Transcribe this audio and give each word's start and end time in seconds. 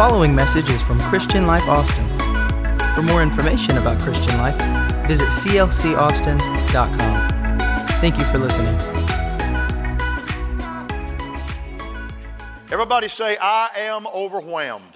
following 0.00 0.34
message 0.34 0.70
is 0.70 0.80
from 0.80 0.98
Christian 0.98 1.46
Life 1.46 1.68
Austin. 1.68 2.08
For 2.94 3.02
more 3.02 3.22
information 3.22 3.76
about 3.76 4.00
Christian 4.00 4.34
Life, 4.38 4.56
visit 5.06 5.28
clcaustin.com. 5.28 7.28
Thank 8.00 8.16
you 8.16 8.24
for 8.24 8.38
listening. 8.38 8.74
Everybody 12.72 13.08
say, 13.08 13.36
I 13.42 13.68
am 13.76 14.06
overwhelmed. 14.06 14.94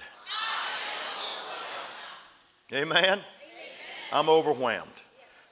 Amen. 2.73 3.19
I'm 4.11 4.27
overwhelmed. 4.27 4.89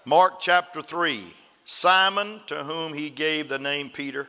Mark 0.04 0.40
chapter 0.40 0.82
3 0.82 1.26
Simon, 1.64 2.42
to 2.48 2.56
whom 2.56 2.96
he 2.96 3.12
gave 3.12 3.50
the 3.50 3.60
name 3.60 3.92
Peter, 3.92 4.28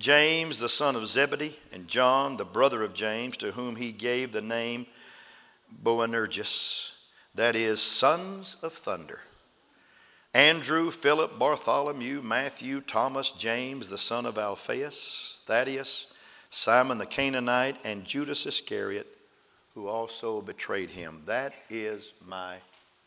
James, 0.00 0.60
the 0.60 0.68
son 0.68 0.96
of 0.96 1.06
Zebedee, 1.06 1.54
and 1.74 1.86
John, 1.86 2.38
the 2.38 2.44
brother 2.46 2.82
of 2.82 2.94
James, 2.94 3.36
to 3.36 3.52
whom 3.52 3.76
he 3.76 3.92
gave 3.92 4.32
the 4.32 4.40
name 4.40 4.86
Boanerges, 5.84 7.04
that 7.34 7.54
is, 7.54 7.82
sons 7.82 8.56
of 8.62 8.72
thunder. 8.72 9.20
Andrew, 10.32 10.90
Philip, 10.90 11.38
Bartholomew, 11.38 12.22
Matthew, 12.22 12.80
Thomas, 12.80 13.30
James, 13.32 13.90
the 13.90 13.98
son 13.98 14.24
of 14.24 14.38
Alphaeus, 14.38 15.42
Thaddeus, 15.44 16.16
Simon 16.48 16.96
the 16.96 17.04
Canaanite, 17.04 17.76
and 17.84 18.06
Judas 18.06 18.46
Iscariot, 18.46 19.06
who 19.74 19.86
also 19.86 20.40
betrayed 20.40 20.88
him. 20.88 21.22
That 21.26 21.52
is 21.68 22.14
my 22.26 22.56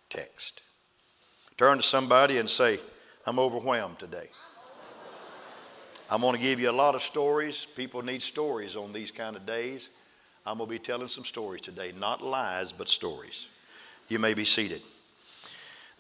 text. 0.10 0.62
Turn 1.58 1.78
to 1.78 1.84
somebody 1.84 2.38
and 2.38 2.50
say, 2.50 2.78
I'm 3.26 3.40
overwhelmed 3.40 3.98
today. 3.98 4.30
I'm 6.10 6.22
going 6.22 6.36
to 6.36 6.42
give 6.42 6.60
you 6.60 6.70
a 6.70 6.72
lot 6.72 6.96
of 6.96 7.02
stories. 7.02 7.66
People 7.76 8.02
need 8.02 8.22
stories 8.22 8.76
on 8.76 8.92
these 8.92 9.12
kind 9.12 9.36
of 9.36 9.46
days. 9.46 9.90
I'm 10.46 10.58
going 10.58 10.70
to 10.70 10.72
be 10.72 10.80
telling 10.80 11.08
some 11.08 11.24
stories 11.24 11.62
today, 11.62 11.94
not 11.98 12.22
lies, 12.22 12.74
but 12.74 12.88
stories. 12.90 13.48
You 14.10 14.20
may 14.20 14.34
be 14.34 14.44
seated. 14.44 14.82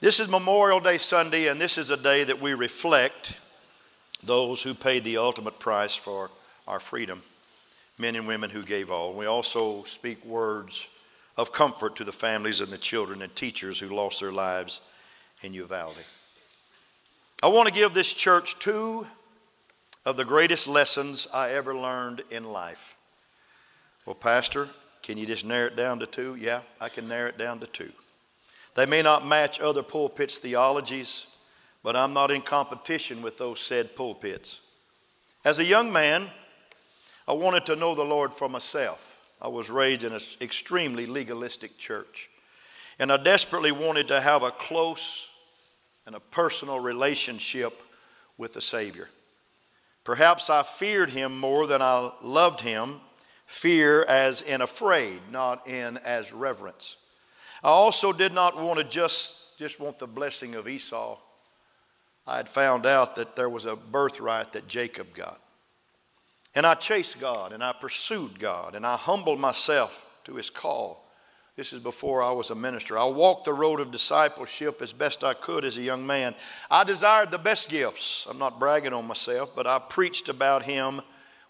This 0.01 0.19
is 0.19 0.29
Memorial 0.29 0.81
Day 0.81 0.97
Sunday, 0.97 1.47
and 1.47 1.59
this 1.59 1.77
is 1.77 1.89
a 1.89 1.97
day 1.97 2.25
that 2.25 2.41
we 2.41 2.53
reflect 2.53 3.39
those 4.21 4.61
who 4.61 4.73
paid 4.73 5.05
the 5.05 5.17
ultimate 5.17 5.59
price 5.59 5.95
for 5.95 6.29
our 6.67 6.79
freedom, 6.79 7.21
men 7.97 8.15
and 8.15 8.27
women 8.27 8.49
who 8.49 8.63
gave 8.63 8.91
all. 8.91 9.13
We 9.13 9.25
also 9.25 9.83
speak 9.83 10.25
words 10.25 10.89
of 11.37 11.53
comfort 11.53 11.95
to 11.95 12.03
the 12.03 12.11
families 12.11 12.59
and 12.59 12.71
the 12.71 12.77
children 12.77 13.21
and 13.21 13.33
teachers 13.35 13.79
who 13.79 13.95
lost 13.95 14.19
their 14.19 14.33
lives 14.33 14.81
in 15.41 15.53
Uvalde. 15.53 16.03
I 17.41 17.47
want 17.47 17.67
to 17.69 17.73
give 17.73 17.93
this 17.93 18.13
church 18.13 18.59
two 18.59 19.07
of 20.05 20.17
the 20.17 20.25
greatest 20.25 20.67
lessons 20.67 21.27
I 21.33 21.51
ever 21.51 21.75
learned 21.75 22.23
in 22.29 22.43
life. 22.43 22.95
Well, 24.05 24.15
Pastor, 24.15 24.67
can 25.01 25.17
you 25.17 25.25
just 25.25 25.45
narrow 25.45 25.67
it 25.67 25.75
down 25.75 25.99
to 25.99 26.05
two? 26.05 26.35
Yeah, 26.35 26.61
I 26.81 26.89
can 26.89 27.07
narrow 27.07 27.29
it 27.29 27.37
down 27.37 27.59
to 27.59 27.67
two. 27.67 27.91
They 28.75 28.85
may 28.85 29.01
not 29.01 29.25
match 29.25 29.61
other 29.61 29.83
pulpits' 29.83 30.39
theologies, 30.39 31.27
but 31.83 31.95
I'm 31.95 32.13
not 32.13 32.31
in 32.31 32.41
competition 32.41 33.21
with 33.21 33.37
those 33.37 33.59
said 33.59 33.95
pulpits. 33.95 34.61
As 35.45 35.59
a 35.59 35.65
young 35.65 35.91
man, 35.91 36.27
I 37.27 37.33
wanted 37.33 37.65
to 37.67 37.75
know 37.75 37.95
the 37.95 38.03
Lord 38.03 38.33
for 38.33 38.49
myself. 38.49 39.35
I 39.41 39.47
was 39.47 39.69
raised 39.69 40.03
in 40.03 40.13
an 40.13 40.21
extremely 40.41 41.05
legalistic 41.05 41.77
church, 41.77 42.29
and 42.99 43.11
I 43.11 43.17
desperately 43.17 43.71
wanted 43.71 44.07
to 44.09 44.19
have 44.19 44.43
a 44.43 44.51
close 44.51 45.29
and 46.05 46.15
a 46.15 46.19
personal 46.19 46.79
relationship 46.79 47.73
with 48.37 48.53
the 48.53 48.61
Savior. 48.61 49.09
Perhaps 50.03 50.49
I 50.49 50.63
feared 50.63 51.11
him 51.11 51.39
more 51.39 51.65
than 51.65 51.81
I 51.81 52.11
loved 52.21 52.61
him, 52.61 52.99
fear 53.45 54.03
as 54.03 54.41
in 54.41 54.61
afraid, 54.61 55.19
not 55.31 55.67
in 55.67 55.97
as 55.99 56.33
reverence. 56.33 56.97
I 57.63 57.69
also 57.69 58.11
did 58.11 58.33
not 58.33 58.57
want 58.59 58.79
to 58.79 58.85
just, 58.85 59.57
just 59.57 59.79
want 59.79 59.99
the 59.99 60.07
blessing 60.07 60.55
of 60.55 60.67
Esau. 60.67 61.17
I 62.27 62.37
had 62.37 62.49
found 62.49 62.85
out 62.85 63.15
that 63.15 63.35
there 63.35 63.49
was 63.49 63.65
a 63.65 63.75
birthright 63.75 64.51
that 64.53 64.67
Jacob 64.67 65.13
got. 65.13 65.39
And 66.55 66.65
I 66.65 66.75
chased 66.75 67.19
God 67.19 67.51
and 67.51 67.63
I 67.63 67.73
pursued 67.73 68.39
God 68.39 68.75
and 68.75 68.85
I 68.85 68.95
humbled 68.95 69.39
myself 69.39 70.05
to 70.25 70.35
his 70.35 70.49
call. 70.49 71.02
This 71.55 71.71
is 71.71 71.79
before 71.79 72.23
I 72.23 72.31
was 72.31 72.49
a 72.49 72.55
minister. 72.55 72.97
I 72.97 73.05
walked 73.05 73.45
the 73.45 73.53
road 73.53 73.79
of 73.79 73.91
discipleship 73.91 74.81
as 74.81 74.91
best 74.91 75.23
I 75.23 75.35
could 75.35 75.65
as 75.65 75.77
a 75.77 75.81
young 75.81 76.05
man. 76.05 76.33
I 76.71 76.83
desired 76.83 77.29
the 77.29 77.37
best 77.37 77.69
gifts. 77.69 78.25
I'm 78.27 78.39
not 78.39 78.59
bragging 78.59 78.93
on 78.93 79.07
myself, 79.07 79.55
but 79.55 79.67
I 79.67 79.77
preached 79.77 80.29
about 80.29 80.63
him 80.63 81.01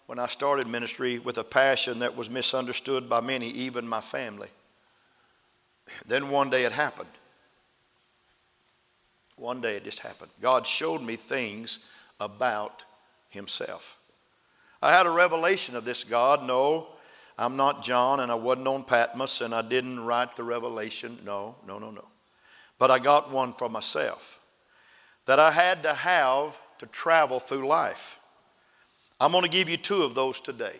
when 0.06 0.18
I 0.18 0.26
started 0.26 0.66
ministry 0.66 1.18
with 1.18 1.38
a 1.38 1.44
passion 1.44 2.00
that 2.00 2.16
was 2.16 2.30
misunderstood 2.30 3.08
by 3.08 3.22
many, 3.22 3.48
even 3.48 3.88
my 3.88 4.02
family. 4.02 4.48
Then 6.06 6.28
one 6.28 6.50
day 6.50 6.64
it 6.64 6.72
happened. 6.72 7.08
One 9.36 9.62
day 9.62 9.76
it 9.76 9.84
just 9.84 10.00
happened. 10.00 10.30
God 10.40 10.66
showed 10.66 11.02
me 11.02 11.16
things 11.16 11.90
about 12.20 12.84
himself. 13.30 13.98
I 14.82 14.92
had 14.92 15.06
a 15.06 15.10
revelation 15.10 15.76
of 15.76 15.86
this 15.86 16.04
God. 16.04 16.46
No, 16.46 16.88
I'm 17.38 17.56
not 17.56 17.82
John 17.82 18.20
and 18.20 18.30
I 18.30 18.36
wasn't 18.36 18.68
on 18.68 18.84
Patmos 18.84 19.40
and 19.40 19.54
I 19.54 19.62
didn't 19.62 20.00
write 20.00 20.36
the 20.36 20.44
revelation. 20.44 21.18
No, 21.24 21.56
no, 21.66 21.78
no, 21.78 21.90
no. 21.90 22.04
But 22.78 22.90
I 22.90 22.98
got 22.98 23.32
one 23.32 23.52
for 23.52 23.68
myself 23.68 24.40
that 25.26 25.38
I 25.38 25.50
had 25.50 25.82
to 25.82 25.94
have 25.94 26.60
to 26.78 26.86
travel 26.86 27.40
through 27.40 27.66
life. 27.66 28.18
I'm 29.20 29.32
going 29.32 29.44
to 29.44 29.50
give 29.50 29.68
you 29.68 29.76
two 29.76 30.02
of 30.02 30.14
those 30.14 30.40
today. 30.40 30.76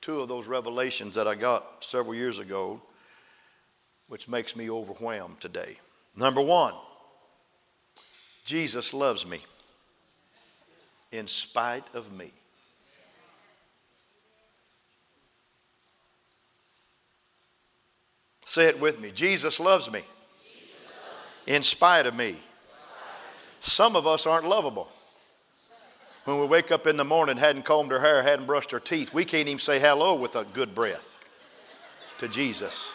Two 0.00 0.20
of 0.20 0.28
those 0.28 0.46
revelations 0.46 1.14
that 1.16 1.28
I 1.28 1.34
got 1.34 1.84
several 1.84 2.14
years 2.14 2.38
ago, 2.38 2.80
which 4.08 4.28
makes 4.28 4.56
me 4.56 4.70
overwhelmed 4.70 5.40
today. 5.40 5.76
Number 6.18 6.40
one, 6.40 6.74
Jesus 8.44 8.92
loves 8.94 9.26
me 9.26 9.40
in 11.12 11.28
spite 11.28 11.84
of 11.94 12.12
me. 12.12 12.32
Say 18.50 18.66
it 18.66 18.80
with 18.80 19.00
me. 19.00 19.12
Jesus 19.14 19.60
loves 19.60 19.92
me 19.92 20.00
in 21.46 21.62
spite 21.62 22.06
of 22.06 22.16
me. 22.16 22.34
Some 23.60 23.94
of 23.94 24.08
us 24.08 24.26
aren't 24.26 24.44
lovable. 24.44 24.88
When 26.24 26.40
we 26.40 26.48
wake 26.48 26.72
up 26.72 26.88
in 26.88 26.96
the 26.96 27.04
morning, 27.04 27.36
hadn't 27.36 27.64
combed 27.64 27.92
our 27.92 28.00
hair, 28.00 28.24
hadn't 28.24 28.46
brushed 28.46 28.74
our 28.74 28.80
teeth, 28.80 29.14
we 29.14 29.24
can't 29.24 29.46
even 29.46 29.60
say 29.60 29.78
hello 29.78 30.16
with 30.16 30.34
a 30.34 30.42
good 30.52 30.74
breath 30.74 31.16
to 32.18 32.26
Jesus. 32.26 32.92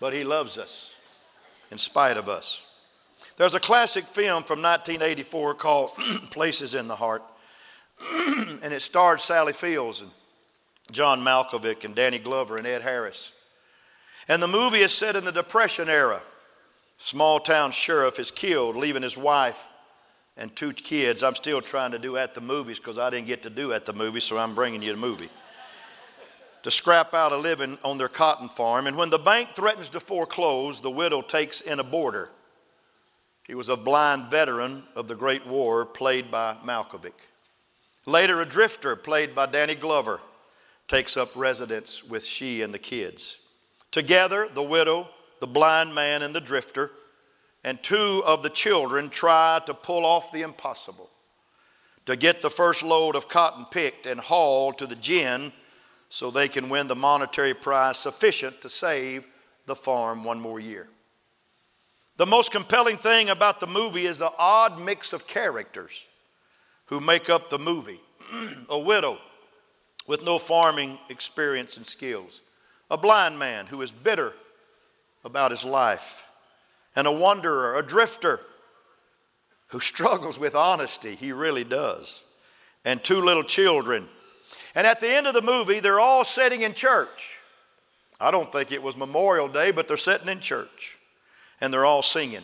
But 0.00 0.12
He 0.12 0.24
loves 0.24 0.58
us 0.58 0.92
in 1.70 1.78
spite 1.78 2.16
of 2.16 2.28
us. 2.28 2.76
There's 3.36 3.54
a 3.54 3.60
classic 3.60 4.02
film 4.02 4.42
from 4.42 4.60
1984 4.60 5.54
called 5.54 5.92
Places 6.32 6.74
in 6.74 6.88
the 6.88 6.96
Heart, 6.96 7.22
and 8.64 8.74
it 8.74 8.82
starred 8.82 9.20
Sally 9.20 9.52
Fields 9.52 10.00
and 10.00 10.10
John 10.90 11.20
Malkovich 11.20 11.84
and 11.84 11.94
Danny 11.94 12.18
Glover 12.18 12.56
and 12.56 12.66
Ed 12.66 12.82
Harris. 12.82 13.30
And 14.28 14.42
the 14.42 14.48
movie 14.48 14.78
is 14.78 14.92
set 14.92 15.16
in 15.16 15.24
the 15.24 15.32
Depression 15.32 15.88
era. 15.88 16.20
Small 16.96 17.40
town 17.40 17.72
sheriff 17.72 18.18
is 18.18 18.30
killed, 18.30 18.76
leaving 18.76 19.02
his 19.02 19.18
wife 19.18 19.70
and 20.36 20.54
two 20.56 20.72
kids. 20.72 21.22
I'm 21.22 21.34
still 21.34 21.60
trying 21.60 21.92
to 21.92 21.98
do 21.98 22.16
at 22.16 22.34
the 22.34 22.40
movies 22.40 22.78
because 22.78 22.98
I 22.98 23.10
didn't 23.10 23.26
get 23.26 23.42
to 23.42 23.50
do 23.50 23.72
at 23.72 23.84
the 23.84 23.92
movies, 23.92 24.24
so 24.24 24.38
I'm 24.38 24.54
bringing 24.54 24.82
you 24.82 24.92
the 24.92 24.98
movie. 24.98 25.28
to 26.62 26.70
scrap 26.70 27.12
out 27.12 27.32
a 27.32 27.36
living 27.36 27.78
on 27.84 27.98
their 27.98 28.08
cotton 28.08 28.48
farm. 28.48 28.86
And 28.86 28.96
when 28.96 29.10
the 29.10 29.18
bank 29.18 29.50
threatens 29.50 29.90
to 29.90 30.00
foreclose, 30.00 30.80
the 30.80 30.90
widow 30.90 31.20
takes 31.20 31.60
in 31.60 31.78
a 31.78 31.84
boarder. 31.84 32.30
He 33.46 33.54
was 33.54 33.68
a 33.68 33.76
blind 33.76 34.30
veteran 34.30 34.84
of 34.96 35.06
the 35.06 35.14
Great 35.14 35.46
War, 35.46 35.84
played 35.84 36.30
by 36.30 36.56
Malkovich. 36.64 37.12
Later, 38.06 38.40
a 38.40 38.46
drifter, 38.46 38.96
played 38.96 39.34
by 39.34 39.44
Danny 39.44 39.74
Glover, 39.74 40.20
takes 40.88 41.18
up 41.18 41.28
residence 41.36 42.02
with 42.02 42.24
she 42.24 42.62
and 42.62 42.72
the 42.72 42.78
kids. 42.78 43.43
Together, 43.94 44.48
the 44.52 44.60
widow, 44.60 45.08
the 45.38 45.46
blind 45.46 45.94
man, 45.94 46.22
and 46.22 46.34
the 46.34 46.40
drifter, 46.40 46.90
and 47.62 47.80
two 47.80 48.24
of 48.26 48.42
the 48.42 48.50
children 48.50 49.08
try 49.08 49.60
to 49.64 49.72
pull 49.72 50.04
off 50.04 50.32
the 50.32 50.42
impossible 50.42 51.08
to 52.04 52.16
get 52.16 52.42
the 52.42 52.50
first 52.50 52.82
load 52.82 53.14
of 53.14 53.28
cotton 53.28 53.64
picked 53.70 54.06
and 54.06 54.18
hauled 54.18 54.78
to 54.78 54.88
the 54.88 54.96
gin 54.96 55.52
so 56.08 56.28
they 56.28 56.48
can 56.48 56.68
win 56.68 56.88
the 56.88 56.96
monetary 56.96 57.54
prize 57.54 57.96
sufficient 57.96 58.60
to 58.60 58.68
save 58.68 59.28
the 59.66 59.76
farm 59.76 60.24
one 60.24 60.40
more 60.40 60.58
year. 60.58 60.88
The 62.16 62.26
most 62.26 62.50
compelling 62.50 62.96
thing 62.96 63.28
about 63.28 63.60
the 63.60 63.68
movie 63.68 64.06
is 64.06 64.18
the 64.18 64.32
odd 64.36 64.76
mix 64.76 65.12
of 65.12 65.28
characters 65.28 66.08
who 66.86 66.98
make 66.98 67.30
up 67.30 67.48
the 67.48 67.60
movie. 67.60 68.00
a 68.68 68.76
widow 68.76 69.20
with 70.08 70.24
no 70.24 70.40
farming 70.40 70.98
experience 71.10 71.76
and 71.76 71.86
skills 71.86 72.42
a 72.94 72.96
blind 72.96 73.40
man 73.40 73.66
who 73.66 73.82
is 73.82 73.90
bitter 73.90 74.32
about 75.24 75.50
his 75.50 75.64
life, 75.64 76.22
and 76.94 77.08
a 77.08 77.12
wanderer, 77.12 77.76
a 77.76 77.82
drifter 77.82 78.38
who 79.68 79.80
struggles 79.80 80.38
with 80.38 80.54
honesty. 80.54 81.16
He 81.16 81.32
really 81.32 81.64
does. 81.64 82.22
And 82.84 83.02
two 83.02 83.20
little 83.20 83.42
children. 83.42 84.06
And 84.76 84.86
at 84.86 85.00
the 85.00 85.08
end 85.08 85.26
of 85.26 85.34
the 85.34 85.42
movie, 85.42 85.80
they're 85.80 85.98
all 85.98 86.22
sitting 86.22 86.62
in 86.62 86.72
church. 86.72 87.38
I 88.20 88.30
don't 88.30 88.52
think 88.52 88.70
it 88.70 88.82
was 88.82 88.96
Memorial 88.96 89.48
Day, 89.48 89.72
but 89.72 89.88
they're 89.88 89.96
sitting 89.96 90.28
in 90.28 90.38
church 90.38 90.96
and 91.60 91.72
they're 91.72 91.86
all 91.86 92.02
singing. 92.02 92.42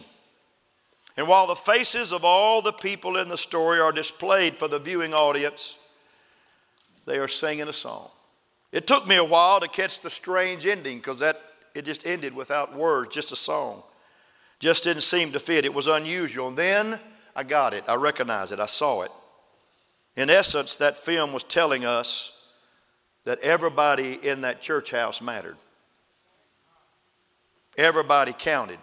And 1.17 1.29
while 1.29 1.47
the 1.47 1.55
faces 1.55 2.13
of 2.13 2.25
all 2.25 2.61
the 2.61 2.73
people 2.73 3.17
in 3.19 3.29
the 3.29 3.39
story 3.39 3.79
are 3.79 3.93
displayed 3.93 4.57
for 4.57 4.67
the 4.67 4.81
viewing 4.81 5.15
audience, 5.15 5.79
they 7.07 7.19
are 7.19 7.29
singing 7.29 7.69
a 7.69 7.73
song. 7.73 8.11
It 8.73 8.87
took 8.87 9.07
me 9.07 9.17
a 9.17 9.25
while 9.25 9.61
to 9.61 9.69
catch 9.69 10.01
the 10.01 10.11
strange 10.11 10.67
ending 10.67 10.99
because 10.99 11.19
that 11.21 11.37
it 11.75 11.85
just 11.85 12.07
ended 12.07 12.35
without 12.35 12.75
words, 12.75 13.15
just 13.15 13.33
a 13.33 13.37
song. 13.37 13.83
Just 14.59 14.85
didn't 14.85 15.03
seem 15.03 15.33
to 15.33 15.41
fit. 15.41 15.65
It 15.65 15.75
was 15.75 15.89
unusual. 15.89 16.49
And 16.49 16.57
then 16.57 17.01
I 17.35 17.43
got 17.43 17.73
it. 17.73 17.85
I 17.89 17.95
recognized 17.95 18.53
it. 18.53 18.61
I 18.61 18.67
saw 18.67 19.03
it. 19.03 19.11
In 20.17 20.29
essence, 20.29 20.77
that 20.77 20.97
film 20.97 21.33
was 21.33 21.43
telling 21.43 21.85
us 21.85 22.55
that 23.25 23.41
everybody 23.41 24.15
in 24.27 24.43
that 24.43 24.61
church 24.61 24.91
house 24.91 25.23
mattered. 25.23 25.57
Everybody 27.79 28.35
counted. 28.37 28.79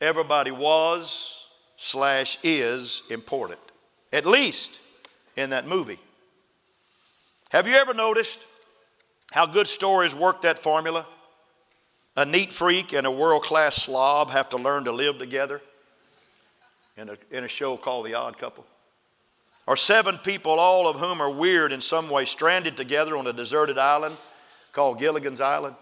Everybody 0.00 0.50
was 0.50 1.48
slash 1.76 2.36
is 2.42 3.04
important, 3.10 3.60
at 4.12 4.26
least 4.26 4.82
in 5.36 5.50
that 5.50 5.66
movie. 5.66 5.98
Have 7.50 7.68
you 7.68 7.74
ever 7.74 7.94
noticed 7.94 8.46
how 9.32 9.46
good 9.46 9.66
stories 9.66 10.14
work 10.14 10.42
that 10.42 10.58
formula? 10.58 11.06
A 12.16 12.26
neat 12.26 12.52
freak 12.52 12.92
and 12.92 13.06
a 13.06 13.10
world 13.10 13.42
class 13.42 13.76
slob 13.76 14.30
have 14.30 14.50
to 14.50 14.58
learn 14.58 14.84
to 14.84 14.92
live 14.92 15.18
together 15.18 15.62
in 16.98 17.08
a, 17.08 17.16
in 17.30 17.42
a 17.42 17.48
show 17.48 17.78
called 17.78 18.04
The 18.04 18.12
Odd 18.12 18.36
Couple. 18.38 18.66
Or 19.66 19.76
seven 19.76 20.18
people, 20.18 20.52
all 20.52 20.86
of 20.86 21.00
whom 21.00 21.22
are 21.22 21.30
weird 21.30 21.72
in 21.72 21.80
some 21.80 22.10
way, 22.10 22.26
stranded 22.26 22.76
together 22.76 23.16
on 23.16 23.26
a 23.26 23.32
deserted 23.32 23.78
island 23.78 24.16
called 24.72 24.98
Gilligan's 24.98 25.40
Island. 25.40 25.76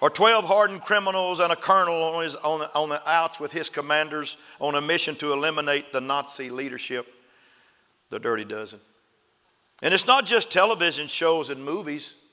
Or 0.00 0.08
12 0.08 0.46
hardened 0.46 0.80
criminals 0.80 1.40
and 1.40 1.52
a 1.52 1.56
colonel 1.56 2.02
on, 2.02 2.22
his, 2.22 2.36
on, 2.36 2.60
the, 2.60 2.74
on 2.74 2.88
the 2.88 3.06
outs 3.06 3.40
with 3.40 3.52
his 3.52 3.68
commanders 3.68 4.38
on 4.60 4.74
a 4.74 4.80
mission 4.80 5.16
to 5.16 5.34
eliminate 5.34 5.92
the 5.92 6.00
Nazi 6.00 6.48
leadership, 6.48 7.06
the 8.08 8.18
Dirty 8.18 8.44
Dozen. 8.44 8.78
And 9.82 9.92
it's 9.92 10.06
not 10.06 10.24
just 10.24 10.50
television 10.50 11.08
shows 11.08 11.50
and 11.50 11.62
movies, 11.62 12.27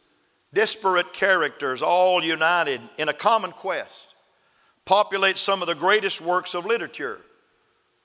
disparate 0.55 1.13
characters, 1.13 1.83
all 1.83 2.23
united 2.23 2.81
in 2.97 3.09
a 3.09 3.13
common 3.13 3.51
quest, 3.51 4.15
populate 4.85 5.37
some 5.37 5.61
of 5.61 5.67
the 5.67 5.75
greatest 5.75 6.21
works 6.21 6.55
of 6.55 6.65
literature, 6.65 7.19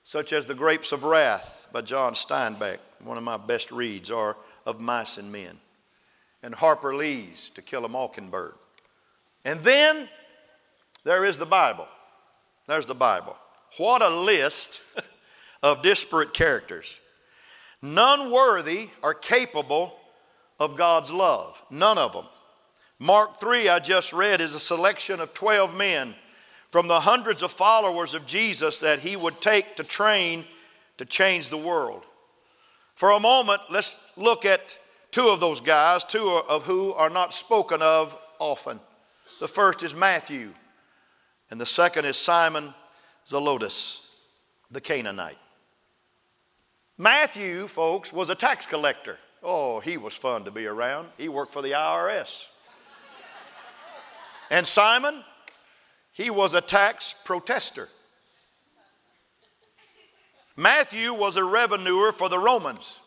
such 0.03 0.33
as 0.33 0.45
The 0.45 0.53
Grapes 0.53 0.91
of 0.91 1.05
Wrath 1.05 1.69
by 1.71 1.81
John 1.81 2.13
Steinbeck, 2.13 2.77
one 3.03 3.17
of 3.17 3.23
my 3.23 3.37
best 3.37 3.71
reads, 3.71 4.11
or 4.11 4.35
Of 4.65 4.81
Mice 4.81 5.17
and 5.17 5.31
Men, 5.31 5.57
and 6.43 6.53
Harper 6.53 6.93
Lee's 6.93 7.49
To 7.51 7.61
Kill 7.61 7.85
a 7.85 7.89
Mockingbird. 7.89 8.53
And 9.45 9.59
then 9.61 10.09
there 11.05 11.23
is 11.23 11.39
the 11.39 11.45
Bible. 11.45 11.87
There's 12.67 12.85
the 12.85 12.93
Bible. 12.93 13.37
What 13.77 14.03
a 14.03 14.09
list 14.09 14.81
of 15.63 15.81
disparate 15.81 16.33
characters. 16.33 16.99
None 17.81 18.29
worthy 18.29 18.89
or 19.01 19.13
capable 19.13 19.95
of 20.59 20.75
God's 20.75 21.11
love. 21.11 21.63
None 21.71 21.97
of 21.97 22.13
them. 22.13 22.25
Mark 23.01 23.39
3, 23.39 23.67
I 23.67 23.79
just 23.79 24.13
read, 24.13 24.41
is 24.41 24.53
a 24.53 24.59
selection 24.59 25.19
of 25.21 25.33
12 25.33 25.75
men 25.75 26.13
from 26.69 26.87
the 26.87 26.99
hundreds 26.99 27.41
of 27.41 27.51
followers 27.51 28.13
of 28.13 28.27
Jesus 28.27 28.79
that 28.81 28.99
he 28.99 29.15
would 29.15 29.41
take 29.41 29.75
to 29.77 29.83
train 29.83 30.45
to 30.97 31.05
change 31.05 31.49
the 31.49 31.57
world. 31.57 32.03
For 32.93 33.09
a 33.09 33.19
moment, 33.19 33.59
let's 33.71 34.15
look 34.17 34.45
at 34.45 34.77
two 35.09 35.29
of 35.29 35.39
those 35.39 35.61
guys, 35.61 36.03
two 36.03 36.43
of 36.47 36.65
who 36.65 36.93
are 36.93 37.09
not 37.09 37.33
spoken 37.33 37.81
of 37.81 38.15
often. 38.37 38.79
The 39.39 39.47
first 39.47 39.81
is 39.81 39.95
Matthew, 39.95 40.51
and 41.49 41.59
the 41.59 41.65
second 41.65 42.05
is 42.05 42.17
Simon 42.17 42.71
Zelotes, 43.25 44.15
the 44.69 44.79
Canaanite. 44.79 45.39
Matthew, 46.99 47.65
folks, 47.65 48.13
was 48.13 48.29
a 48.29 48.35
tax 48.35 48.67
collector. 48.67 49.17
Oh, 49.41 49.79
he 49.79 49.97
was 49.97 50.13
fun 50.13 50.43
to 50.43 50.51
be 50.51 50.67
around. 50.67 51.09
He 51.17 51.29
worked 51.29 51.51
for 51.51 51.63
the 51.63 51.71
IRS. 51.71 52.45
And 54.51 54.67
Simon, 54.67 55.23
he 56.11 56.29
was 56.29 56.53
a 56.53 56.61
tax 56.61 57.15
protester. 57.23 57.87
Matthew 60.57 61.13
was 61.13 61.37
a 61.37 61.43
revenuer 61.43 62.11
for 62.11 62.27
the 62.27 62.37
Romans. 62.37 62.99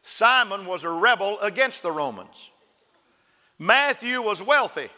Simon 0.00 0.64
was 0.64 0.84
a 0.84 0.88
rebel 0.88 1.38
against 1.40 1.82
the 1.82 1.90
Romans. 1.90 2.50
Matthew 3.58 4.22
was 4.22 4.40
wealthy. 4.42 4.88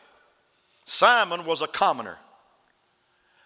Simon 0.84 1.46
was 1.46 1.62
a 1.62 1.66
commoner. 1.66 2.18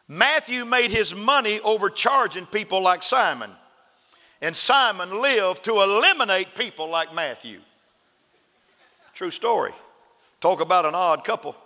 Matthew 0.08 0.64
made 0.64 0.90
his 0.90 1.14
money 1.14 1.60
overcharging 1.60 2.46
people 2.46 2.82
like 2.82 3.04
Simon, 3.04 3.50
and 4.42 4.54
Simon 4.54 5.22
lived 5.22 5.64
to 5.64 5.80
eliminate 5.80 6.56
people 6.56 6.90
like 6.90 7.14
Matthew. 7.14 7.60
True 9.14 9.30
story. 9.30 9.72
Talk 10.40 10.60
about 10.60 10.84
an 10.84 10.94
odd 10.94 11.24
couple. 11.24 11.56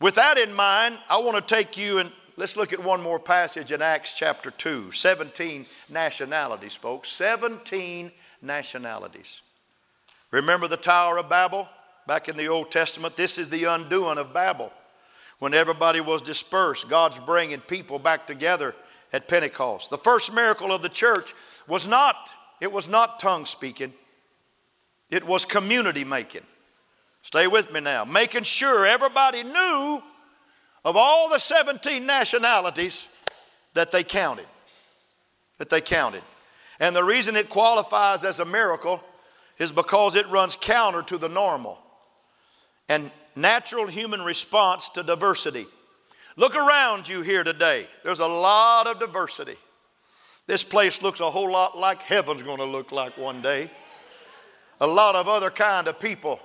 With 0.00 0.16
that 0.16 0.38
in 0.38 0.52
mind, 0.54 0.98
I 1.08 1.18
want 1.18 1.36
to 1.36 1.54
take 1.54 1.76
you 1.76 1.98
and 1.98 2.10
let's 2.36 2.56
look 2.56 2.72
at 2.72 2.82
one 2.82 3.02
more 3.02 3.20
passage 3.20 3.72
in 3.72 3.80
Acts 3.82 4.16
chapter 4.16 4.50
2. 4.50 4.90
17 4.90 5.66
nationalities, 5.88 6.74
folks. 6.74 7.08
17 7.10 8.10
nationalities. 8.42 9.42
Remember 10.30 10.68
the 10.68 10.76
Tower 10.76 11.18
of 11.18 11.28
Babel? 11.28 11.68
back 12.06 12.28
in 12.28 12.36
the 12.36 12.48
Old 12.48 12.70
Testament. 12.70 13.16
This 13.16 13.38
is 13.38 13.50
the 13.50 13.64
undoing 13.64 14.18
of 14.18 14.34
Babel. 14.34 14.72
When 15.38 15.54
everybody 15.54 16.00
was 16.00 16.22
dispersed, 16.22 16.88
God's 16.88 17.18
bringing 17.18 17.60
people 17.60 17.98
back 17.98 18.26
together 18.26 18.74
at 19.12 19.28
Pentecost. 19.28 19.90
The 19.90 19.98
first 19.98 20.34
miracle 20.34 20.72
of 20.72 20.82
the 20.82 20.88
church 20.88 21.34
was 21.66 21.88
not, 21.88 22.16
it 22.60 22.70
was 22.70 22.88
not 22.88 23.20
tongue 23.20 23.46
speaking. 23.46 23.92
It 25.10 25.24
was 25.24 25.44
community 25.44 26.04
making. 26.04 26.42
Stay 27.24 27.48
with 27.48 27.72
me 27.72 27.80
now. 27.80 28.04
Making 28.04 28.44
sure 28.44 28.86
everybody 28.86 29.42
knew 29.42 30.00
of 30.84 30.96
all 30.96 31.30
the 31.30 31.38
17 31.38 32.06
nationalities 32.06 33.08
that 33.72 33.90
they 33.90 34.04
counted. 34.04 34.46
That 35.58 35.70
they 35.70 35.80
counted. 35.80 36.22
And 36.78 36.94
the 36.94 37.02
reason 37.02 37.34
it 37.34 37.48
qualifies 37.48 38.24
as 38.24 38.40
a 38.40 38.44
miracle 38.44 39.02
is 39.58 39.72
because 39.72 40.14
it 40.14 40.28
runs 40.28 40.54
counter 40.54 41.02
to 41.02 41.18
the 41.18 41.28
normal 41.28 41.78
and 42.88 43.10
natural 43.34 43.86
human 43.86 44.22
response 44.22 44.90
to 44.90 45.02
diversity. 45.02 45.66
Look 46.36 46.54
around 46.54 47.08
you 47.08 47.22
here 47.22 47.42
today. 47.42 47.86
There's 48.02 48.20
a 48.20 48.26
lot 48.26 48.86
of 48.86 49.00
diversity. 49.00 49.56
This 50.46 50.62
place 50.62 51.00
looks 51.00 51.20
a 51.20 51.30
whole 51.30 51.50
lot 51.50 51.78
like 51.78 52.02
heaven's 52.02 52.42
going 52.42 52.58
to 52.58 52.64
look 52.64 52.92
like 52.92 53.16
one 53.16 53.40
day. 53.40 53.70
A 54.80 54.86
lot 54.86 55.14
of 55.14 55.26
other 55.26 55.50
kind 55.50 55.88
of 55.88 55.98
people, 55.98 56.40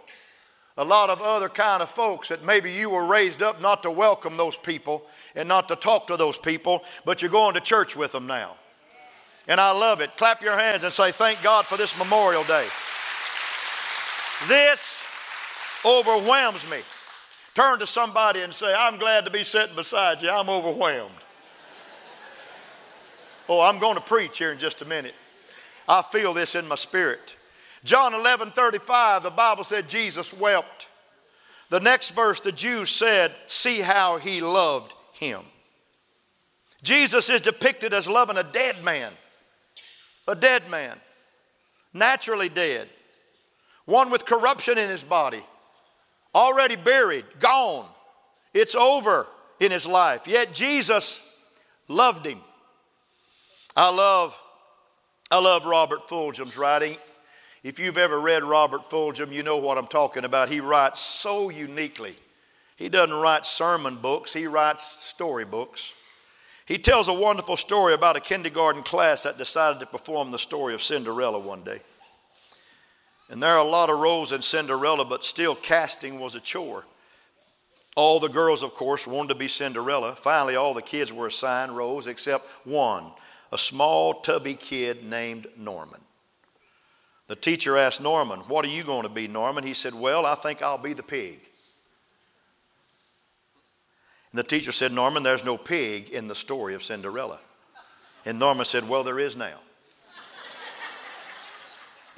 a 0.80 0.86
lot 0.86 1.10
of 1.10 1.22
other 1.22 1.50
kind 1.50 1.84
of 1.84 1.90
folks 1.90 2.30
that 2.30 2.46
maybe 2.46 2.72
you 2.72 2.90
were 2.90 3.06
raised 3.06 3.44
up 3.44 3.62
not 3.62 3.84
to 3.84 3.92
welcome 3.92 4.38
those 4.38 4.56
people 4.56 5.04
and 5.36 5.46
not 5.46 5.68
to 5.68 5.76
talk 5.76 6.08
to 6.08 6.16
those 6.16 6.38
people, 6.38 6.86
but 7.04 7.22
you're 7.22 7.30
going 7.30 7.54
to 7.56 7.60
church 7.60 7.98
with 7.98 8.14
them 8.14 8.28
now. 8.28 8.56
And 9.50 9.60
I 9.60 9.72
love 9.72 10.00
it. 10.00 10.16
Clap 10.16 10.42
your 10.42 10.58
hands 10.58 10.86
and 10.86 10.94
say, 10.94 11.12
Thank 11.12 11.44
God 11.44 11.66
for 11.66 11.76
this 11.76 12.00
Memorial 12.00 12.44
Day. 12.44 12.66
This 14.48 15.04
overwhelms 15.86 16.70
me. 16.72 16.78
Turn 17.56 17.80
to 17.80 17.88
somebody 17.88 18.42
and 18.42 18.54
say, 18.54 18.74
I'm 18.74 18.98
glad 18.98 19.26
to 19.26 19.32
be 19.32 19.44
sitting 19.44 19.76
beside 19.76 20.22
you. 20.22 20.30
I'm 20.30 20.50
overwhelmed. 20.50 21.12
oh, 23.50 23.60
I'm 23.60 23.80
going 23.80 23.96
to 23.96 24.02
preach 24.02 24.38
here 24.38 24.54
in 24.54 24.60
just 24.60 24.82
a 24.82 24.86
minute. 24.86 25.16
I 25.90 26.04
feel 26.04 26.34
this 26.34 26.56
in 26.56 26.66
my 26.70 26.76
spirit. 26.76 27.36
John 27.84 28.14
11 28.14 28.52
35, 28.52 29.24
the 29.24 29.30
Bible 29.30 29.64
said 29.64 29.88
Jesus 29.88 30.34
wept. 30.34 30.88
The 31.70 31.80
next 31.80 32.12
verse, 32.12 32.42
the 32.42 32.52
Jews 32.52 32.90
said, 32.90 33.32
See 33.48 33.80
how 33.80 34.18
he 34.18 34.42
loved 34.42 34.94
him. 35.14 35.42
Jesus 36.82 37.30
is 37.30 37.42
depicted 37.42 37.94
as 37.94 38.08
loving 38.08 38.38
a 38.38 38.44
dead 38.44 38.84
man, 38.84 39.12
a 40.28 40.36
dead 40.36 40.70
man, 40.70 40.96
naturally 41.94 42.50
dead, 42.50 42.88
one 43.86 44.10
with 44.10 44.26
corruption 44.26 44.78
in 44.78 44.90
his 44.90 45.04
body, 45.04 45.42
already 46.34 46.76
buried, 46.76 47.26
gone. 47.40 47.86
It's 48.54 48.76
over 48.76 49.28
in 49.60 49.72
his 49.72 49.86
life. 49.86 50.28
Yet 50.28 50.54
Jesus 50.54 51.38
loved 51.88 52.26
him. 52.26 52.40
I 53.76 53.94
love, 53.94 54.42
I 55.30 55.40
love 55.40 55.66
Robert 55.66 56.08
Fulghum's 56.08 56.58
writing. 56.58 56.96
If 57.64 57.80
you've 57.80 57.98
ever 57.98 58.20
read 58.20 58.44
Robert 58.44 58.90
Fulghum, 58.90 59.32
you 59.32 59.44
know 59.44 59.58
what 59.58 59.78
I'm 59.78 59.88
talking 59.88 60.24
about. 60.24 60.50
He 60.50 60.62
writes 60.62 61.00
so 61.00 61.50
uniquely. 61.50 62.16
He 62.78 62.88
doesn't 62.88 63.16
write 63.16 63.46
sermon 63.46 63.98
books, 63.98 64.32
he 64.32 64.48
writes 64.48 64.84
story 64.84 65.44
books. 65.44 65.96
He 66.66 66.78
tells 66.78 67.08
a 67.08 67.14
wonderful 67.14 67.58
story 67.58 67.94
about 67.94 68.16
a 68.16 68.22
kindergarten 68.22 68.84
class 68.84 69.24
that 69.24 69.38
decided 69.38 69.80
to 69.80 69.86
perform 69.88 70.32
the 70.32 70.40
story 70.40 70.74
of 70.74 70.84
Cinderella 70.84 71.40
one 71.40 71.64
day. 71.64 71.80
And 73.30 73.44
there 73.44 73.56
are 73.56 73.66
a 73.66 73.70
lot 73.70 73.90
of 73.90 74.00
roles 74.00 74.32
in 74.32 74.42
Cinderella, 74.42 75.04
but 75.04 75.24
still 75.24 75.56
casting 75.56 76.20
was 76.20 76.36
a 76.36 76.40
chore. 76.40 76.86
All 77.96 78.20
the 78.20 78.30
girls, 78.30 78.64
of 78.64 78.76
course, 78.76 79.06
wanted 79.08 79.30
to 79.30 79.36
be 79.36 79.48
Cinderella. 79.48 80.14
Finally, 80.14 80.56
all 80.56 80.74
the 80.74 80.82
kids 80.82 81.12
were 81.12 81.28
assigned 81.28 81.76
roles 81.76 82.08
except 82.08 82.46
one, 82.66 83.04
a 83.52 83.58
small, 83.58 84.14
tubby 84.22 84.54
kid 84.54 85.04
named 85.04 85.48
Norman. 85.58 86.00
The 87.30 87.36
teacher 87.36 87.78
asked 87.78 88.02
Norman, 88.02 88.40
What 88.40 88.66
are 88.66 88.70
you 88.70 88.84
going 88.84 89.04
to 89.04 89.10
be, 89.10 89.28
Norman? 89.28 89.64
He 89.64 89.76
said, 89.76 89.94
Well, 89.94 90.26
I 90.26 90.34
think 90.34 90.64
I'll 90.64 90.80
be 90.80 90.94
the 90.94 91.04
pig. 91.04 91.40
And 94.32 94.40
the 94.40 94.44
teacher 94.44 94.72
said, 94.72 94.92
Norman, 94.92 95.22
there's 95.22 95.46
no 95.46 95.56
pig 95.56 96.10
in 96.10 96.28
the 96.28 96.34
story 96.34 96.74
of 96.74 96.82
Cinderella. 96.82 97.38
And 98.26 98.40
Norman 98.40 98.66
said, 98.66 98.90
Well, 98.90 99.04
there 99.04 99.20
is 99.20 99.38
now. 99.38 99.60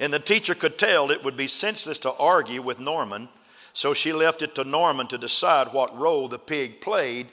and 0.00 0.10
the 0.10 0.18
teacher 0.18 0.54
could 0.54 0.78
tell 0.78 1.10
it 1.10 1.22
would 1.22 1.36
be 1.36 1.46
senseless 1.46 1.98
to 2.00 2.12
argue 2.14 2.62
with 2.62 2.80
Norman, 2.80 3.28
so 3.74 3.92
she 3.92 4.14
left 4.14 4.40
it 4.40 4.54
to 4.54 4.64
Norman 4.64 5.08
to 5.08 5.18
decide 5.18 5.68
what 5.68 5.94
role 5.94 6.26
the 6.26 6.38
pig 6.38 6.80
played 6.80 7.26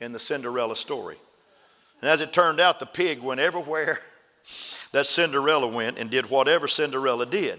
in 0.00 0.12
the 0.12 0.18
Cinderella 0.18 0.74
story. 0.74 1.16
And 2.00 2.08
as 2.08 2.22
it 2.22 2.32
turned 2.32 2.60
out, 2.60 2.80
the 2.80 2.86
pig 2.86 3.20
went 3.20 3.40
everywhere 3.40 3.98
that 4.96 5.06
Cinderella 5.06 5.66
went 5.66 5.98
and 5.98 6.08
did 6.08 6.30
whatever 6.30 6.66
Cinderella 6.66 7.26
did. 7.26 7.58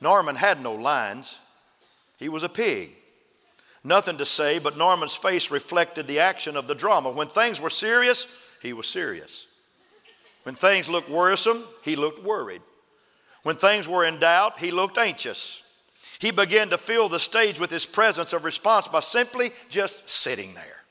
Norman 0.00 0.36
had 0.36 0.62
no 0.62 0.72
lines, 0.72 1.40
he 2.16 2.28
was 2.28 2.44
a 2.44 2.48
pig. 2.48 2.90
Nothing 3.82 4.18
to 4.18 4.24
say, 4.24 4.60
but 4.60 4.78
Norman's 4.78 5.16
face 5.16 5.50
reflected 5.50 6.06
the 6.06 6.20
action 6.20 6.56
of 6.56 6.68
the 6.68 6.74
drama. 6.76 7.10
When 7.10 7.26
things 7.26 7.60
were 7.60 7.70
serious, 7.70 8.48
he 8.62 8.72
was 8.72 8.88
serious. 8.88 9.48
When 10.44 10.54
things 10.54 10.88
looked 10.88 11.10
worrisome, 11.10 11.60
he 11.82 11.96
looked 11.96 12.22
worried. 12.22 12.62
When 13.42 13.56
things 13.56 13.88
were 13.88 14.04
in 14.04 14.20
doubt, 14.20 14.60
he 14.60 14.70
looked 14.70 14.96
anxious. 14.96 15.60
He 16.20 16.30
began 16.30 16.70
to 16.70 16.78
fill 16.78 17.08
the 17.08 17.18
stage 17.18 17.58
with 17.58 17.72
his 17.72 17.84
presence 17.84 18.32
of 18.32 18.44
response 18.44 18.86
by 18.86 19.00
simply 19.00 19.50
just 19.70 20.08
sitting 20.08 20.54
there. 20.54 20.84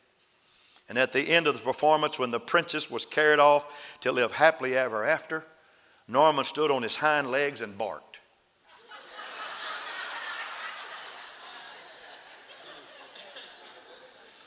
And 0.89 0.98
at 0.98 1.13
the 1.13 1.22
end 1.22 1.48
of 1.48 1.53
the 1.53 1.62
performance, 1.62 2.20
when 2.20 2.32
the 2.32 2.39
princess 2.41 2.91
was 2.91 3.05
carried 3.05 3.39
off 3.39 3.98
to 4.01 4.12
live 4.12 4.34
happily 4.34 4.75
ever 4.75 5.05
after, 5.05 5.46
Norman 6.07 6.45
stood 6.45 6.72
on 6.72 6.83
his 6.83 6.95
hind 6.95 7.31
legs 7.31 7.62
and 7.62 7.77
barked. 7.77 8.19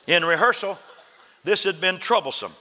In 0.06 0.24
rehearsal, 0.24 0.78
this 1.42 1.64
had 1.64 1.80
been 1.80 1.98
troublesome 1.98 2.52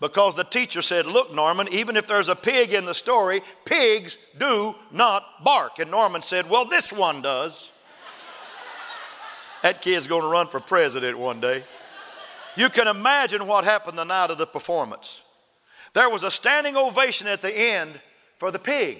because 0.00 0.34
the 0.34 0.44
teacher 0.44 0.82
said, 0.82 1.06
Look, 1.06 1.34
Norman, 1.34 1.68
even 1.70 1.96
if 1.96 2.06
there's 2.06 2.28
a 2.28 2.36
pig 2.36 2.72
in 2.72 2.84
the 2.84 2.94
story, 2.94 3.40
pigs 3.64 4.16
do 4.38 4.74
not 4.92 5.24
bark. 5.42 5.78
And 5.78 5.90
Norman 5.90 6.22
said, 6.22 6.48
Well, 6.48 6.64
this 6.64 6.92
one 6.92 7.22
does. 7.22 7.70
that 9.62 9.82
kid's 9.82 10.06
going 10.06 10.22
to 10.22 10.28
run 10.28 10.46
for 10.46 10.60
president 10.60 11.18
one 11.18 11.40
day. 11.40 11.64
You 12.56 12.68
can 12.68 12.86
imagine 12.86 13.46
what 13.46 13.64
happened 13.64 13.98
the 13.98 14.04
night 14.04 14.30
of 14.30 14.38
the 14.38 14.46
performance. 14.46 15.23
There 15.94 16.10
was 16.10 16.24
a 16.24 16.30
standing 16.30 16.76
ovation 16.76 17.28
at 17.28 17.40
the 17.40 17.56
end 17.56 17.98
for 18.36 18.50
the 18.50 18.58
pig. 18.58 18.98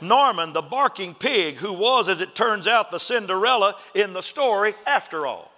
Norman, 0.00 0.52
the 0.52 0.62
barking 0.62 1.14
pig, 1.14 1.56
who 1.56 1.72
was, 1.72 2.08
as 2.08 2.20
it 2.20 2.34
turns 2.34 2.66
out, 2.66 2.90
the 2.90 2.98
Cinderella 2.98 3.74
in 3.94 4.12
the 4.12 4.22
story 4.22 4.74
after 4.86 5.26
all. 5.26 5.50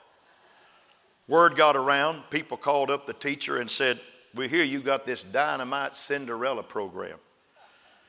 Word 1.27 1.57
got 1.57 1.75
around, 1.75 2.23
people 2.31 2.57
called 2.57 2.91
up 2.91 3.07
the 3.07 3.15
teacher 3.15 3.57
and 3.57 3.71
said, 3.71 3.99
We 4.35 4.49
hear 4.49 4.63
you 4.63 4.81
got 4.81 5.07
this 5.07 5.23
dynamite 5.23 5.95
Cinderella 5.95 6.63
program. 6.63 7.19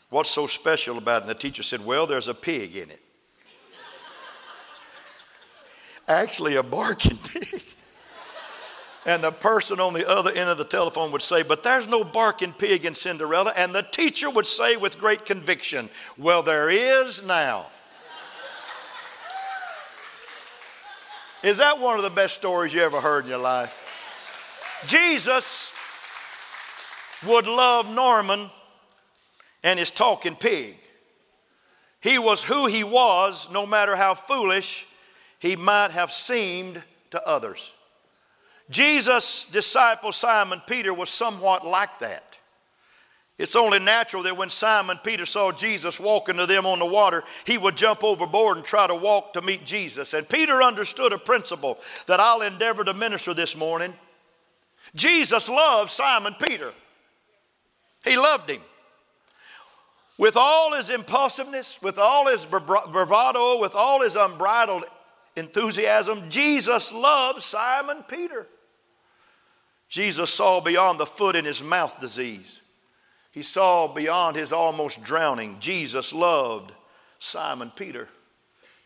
What's 0.09 0.29
so 0.29 0.45
special 0.45 0.97
about 0.97 1.21
it? 1.21 1.21
And 1.23 1.29
the 1.29 1.39
teacher 1.39 1.63
said, 1.63 1.85
Well, 1.85 2.05
there's 2.05 2.27
a 2.27 2.33
pig 2.33 2.75
in 2.75 2.89
it. 2.89 3.01
Actually, 6.09 6.57
a 6.57 6.63
barking 6.63 7.17
pig. 7.33 7.61
And 9.05 9.23
the 9.23 9.31
person 9.31 9.79
on 9.79 9.93
the 9.93 10.09
other 10.09 10.31
end 10.31 10.49
of 10.49 10.57
the 10.57 10.65
telephone 10.65 11.11
would 11.11 11.21
say, 11.21 11.43
But 11.43 11.61
there's 11.61 11.87
no 11.87 12.03
barking 12.03 12.53
pig 12.53 12.85
in 12.85 12.95
Cinderella. 12.95 13.53
And 13.55 13.73
the 13.73 13.83
teacher 13.83 14.29
would 14.31 14.47
say 14.47 14.77
with 14.77 14.97
great 14.97 15.25
conviction, 15.25 15.89
Well, 16.17 16.41
there 16.41 16.69
is 16.69 17.25
now. 17.25 17.67
is 21.43 21.57
that 21.57 21.79
one 21.79 21.97
of 21.97 22.03
the 22.03 22.09
best 22.09 22.33
stories 22.33 22.73
you 22.73 22.81
ever 22.81 22.99
heard 22.99 23.25
in 23.25 23.29
your 23.29 23.39
life? 23.39 23.83
Jesus 24.87 25.71
would 27.27 27.45
love 27.45 27.87
Norman 27.93 28.49
and 29.63 29.77
his 29.77 29.91
talking 29.91 30.35
pig. 30.35 30.75
He 32.01 32.17
was 32.17 32.43
who 32.43 32.65
he 32.65 32.83
was, 32.83 33.49
no 33.51 33.67
matter 33.67 33.95
how 33.95 34.15
foolish 34.15 34.87
he 35.37 35.55
might 35.55 35.91
have 35.91 36.11
seemed 36.11 36.83
to 37.11 37.27
others. 37.27 37.74
Jesus' 38.69 39.45
disciple 39.51 40.11
Simon 40.11 40.61
Peter 40.65 40.93
was 40.93 41.09
somewhat 41.09 41.65
like 41.65 41.99
that. 41.99 42.39
It's 43.37 43.55
only 43.55 43.79
natural 43.79 44.23
that 44.23 44.37
when 44.37 44.49
Simon 44.49 44.97
Peter 45.03 45.25
saw 45.25 45.51
Jesus 45.51 45.99
walking 45.99 46.37
to 46.37 46.45
them 46.45 46.65
on 46.65 46.79
the 46.79 46.85
water, 46.85 47.23
he 47.43 47.57
would 47.57 47.75
jump 47.75 48.01
overboard 48.01 48.57
and 48.57 48.65
try 48.65 48.87
to 48.87 48.95
walk 48.95 49.33
to 49.33 49.41
meet 49.41 49.65
Jesus. 49.65 50.13
And 50.13 50.27
Peter 50.27 50.63
understood 50.63 51.11
a 51.11 51.17
principle 51.17 51.77
that 52.07 52.21
I'll 52.21 52.41
endeavor 52.41 52.85
to 52.85 52.93
minister 52.93 53.33
this 53.33 53.57
morning. 53.57 53.93
Jesus 54.95 55.49
loved 55.49 55.91
Simon 55.91 56.35
Peter, 56.41 56.71
he 58.05 58.15
loved 58.15 58.49
him. 58.49 58.61
With 60.17 60.37
all 60.37 60.73
his 60.73 60.89
impulsiveness, 60.89 61.81
with 61.81 61.97
all 61.97 62.27
his 62.27 62.45
bravado, 62.45 63.59
with 63.59 63.75
all 63.75 64.01
his 64.01 64.15
unbridled 64.15 64.85
enthusiasm, 65.35 66.29
Jesus 66.29 66.93
loved 66.93 67.41
Simon 67.41 68.01
Peter. 68.07 68.47
Jesus 69.89 70.33
saw 70.33 70.61
beyond 70.61 70.99
the 70.99 71.05
foot 71.05 71.35
in 71.35 71.45
his 71.45 71.63
mouth 71.63 71.99
disease. 71.99 72.61
He 73.31 73.41
saw 73.41 73.87
beyond 73.87 74.35
his 74.35 74.53
almost 74.53 75.03
drowning. 75.03 75.57
Jesus 75.59 76.13
loved 76.13 76.71
Simon 77.19 77.71
Peter. 77.75 78.07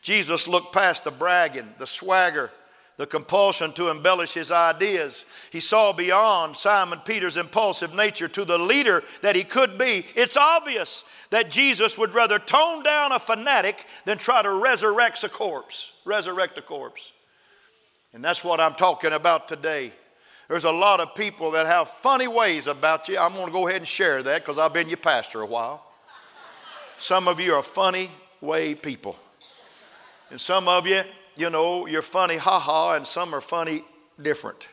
Jesus 0.01 0.47
looked 0.47 0.73
past 0.73 1.03
the 1.03 1.11
bragging, 1.11 1.69
the 1.77 1.87
swagger, 1.87 2.49
the 2.97 3.05
compulsion 3.05 3.71
to 3.73 3.89
embellish 3.89 4.33
his 4.33 4.51
ideas. 4.51 5.25
He 5.51 5.59
saw 5.59 5.93
beyond 5.93 6.57
Simon 6.57 6.99
Peter's 7.05 7.37
impulsive 7.37 7.95
nature 7.95 8.27
to 8.27 8.43
the 8.43 8.57
leader 8.57 9.03
that 9.21 9.35
he 9.35 9.43
could 9.43 9.77
be. 9.77 10.05
It's 10.15 10.35
obvious 10.35 11.05
that 11.29 11.49
Jesus 11.49 11.97
would 11.97 12.13
rather 12.13 12.39
tone 12.39 12.83
down 12.83 13.11
a 13.11 13.19
fanatic 13.19 13.85
than 14.03 14.17
try 14.17 14.41
to 14.41 14.51
resurrect 14.51 15.23
a 15.23 15.29
corpse, 15.29 15.91
resurrect 16.03 16.57
a 16.57 16.61
corpse. 16.61 17.13
And 18.13 18.23
that's 18.23 18.43
what 18.43 18.59
I'm 18.59 18.73
talking 18.73 19.13
about 19.13 19.47
today. 19.47 19.93
There's 20.49 20.65
a 20.65 20.71
lot 20.71 20.99
of 20.99 21.13
people 21.13 21.51
that 21.51 21.67
have 21.67 21.87
funny 21.87 22.27
ways 22.27 22.65
about 22.65 23.07
you. 23.07 23.19
I'm 23.19 23.33
going 23.33 23.45
to 23.45 23.51
go 23.51 23.67
ahead 23.67 23.77
and 23.77 23.87
share 23.87 24.23
that 24.23 24.41
because 24.41 24.57
I've 24.57 24.73
been 24.73 24.89
your 24.89 24.97
pastor 24.97 25.41
a 25.41 25.45
while. 25.45 25.85
Some 26.97 27.27
of 27.27 27.39
you 27.39 27.53
are 27.53 27.61
funny 27.61 28.09
way 28.41 28.73
people. 28.73 29.15
And 30.31 30.41
some 30.41 30.67
of 30.67 30.87
you, 30.87 31.03
you 31.37 31.51
know, 31.51 31.85
you're 31.85 32.01
funny 32.01 32.37
ha 32.37 32.59
ha, 32.59 32.95
and 32.95 33.05
some 33.05 33.35
are 33.35 33.41
funny 33.41 33.83
different. 34.19 34.67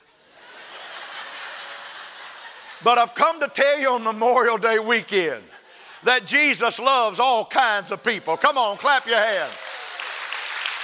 But 2.83 2.97
I've 2.97 3.14
come 3.14 3.38
to 3.40 3.49
tell 3.49 3.78
you 3.78 3.90
on 3.90 4.02
Memorial 4.02 4.56
Day 4.56 4.78
weekend 4.78 5.42
that 6.04 6.25
Jesus 6.25 6.80
loves 6.80 7.21
all 7.21 7.45
kinds 7.45 7.92
of 7.92 8.02
people. 8.02 8.38
Come 8.38 8.56
on, 8.56 8.78
clap 8.78 9.06
your 9.06 9.18
hands. 9.18 9.59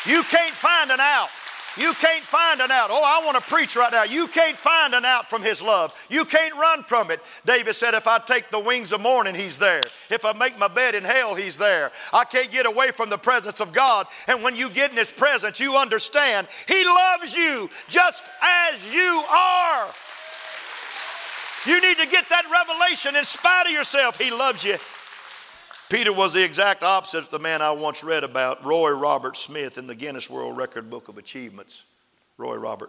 You 0.05 0.23
can't 0.25 0.55
find 0.55 0.91
an 0.91 1.01
out. 1.01 1.31
You 1.79 1.95
can't 1.95 2.23
find 2.23 2.61
an 2.61 2.71
out. 2.71 2.91
Oh, 2.91 3.03
I 3.03 3.25
want 3.25 3.43
to 3.43 3.51
preach 3.51 3.77
right 3.77 3.91
now. 3.91 4.05
You 4.05 4.27
can't 4.27 4.57
find 4.57 4.95
an 4.95 5.07
out 5.07 5.31
from 5.31 5.43
His 5.43 5.63
love. 5.63 5.99
You 6.11 6.27
can't 6.27 6.55
run 6.55 6.83
from 6.83 7.11
it. 7.11 7.21
David 7.47 7.75
said, 7.75 7.95
If 7.95 8.07
I 8.07 8.19
take 8.19 8.51
the 8.51 8.59
wings 8.59 8.93
of 8.93 9.01
morning, 9.01 9.35
He's 9.35 9.59
there. 9.59 9.87
If 10.11 10.25
I 10.27 10.35
make 10.35 10.59
my 10.59 10.69
bed 10.69 10.95
in 10.95 11.03
hell, 11.03 11.35
He's 11.35 11.57
there. 11.57 11.91
I 12.13 12.25
can't 12.25 12.51
get 12.51 12.67
away 12.67 12.91
from 12.91 13.09
the 13.09 13.17
presence 13.17 13.61
of 13.61 13.73
God. 13.73 14.07
And 14.27 14.43
when 14.43 14.55
you 14.55 14.69
get 14.69 14.91
in 14.91 14.97
His 14.99 15.11
presence, 15.11 15.61
you 15.61 15.77
understand 15.77 16.47
He 16.69 16.85
loves 16.85 17.35
you 17.35 17.71
just 17.89 18.25
as 18.43 18.95
you 18.95 19.25
are. 19.31 19.89
You 21.65 21.81
need 21.81 21.97
to 21.99 22.07
get 22.07 22.29
that 22.29 22.45
revelation 22.51 23.17
in 23.17 23.25
spite 23.25 23.67
of 23.67 23.73
yourself. 23.73 24.19
He 24.19 24.31
loves 24.31 24.65
you 24.65 24.77
Peter 25.93 26.11
was 26.11 26.33
the 26.33 26.43
exact 26.43 26.83
opposite 26.83 27.19
of 27.19 27.29
the 27.29 27.39
man 27.39 27.61
I 27.61 27.71
once 27.71 28.03
read 28.03 28.25
about, 28.25 28.65
Roy 28.65 28.93
Robert 28.93 29.37
Smith, 29.37 29.77
in 29.77 29.87
the 29.87 29.95
Guinness 29.95 30.31
World 30.31 30.57
Record 30.57 30.89
Book 30.89 31.09
of 31.09 31.19
Achievements. 31.19 31.85
Roy 32.39 32.57
Robert. 32.57 32.89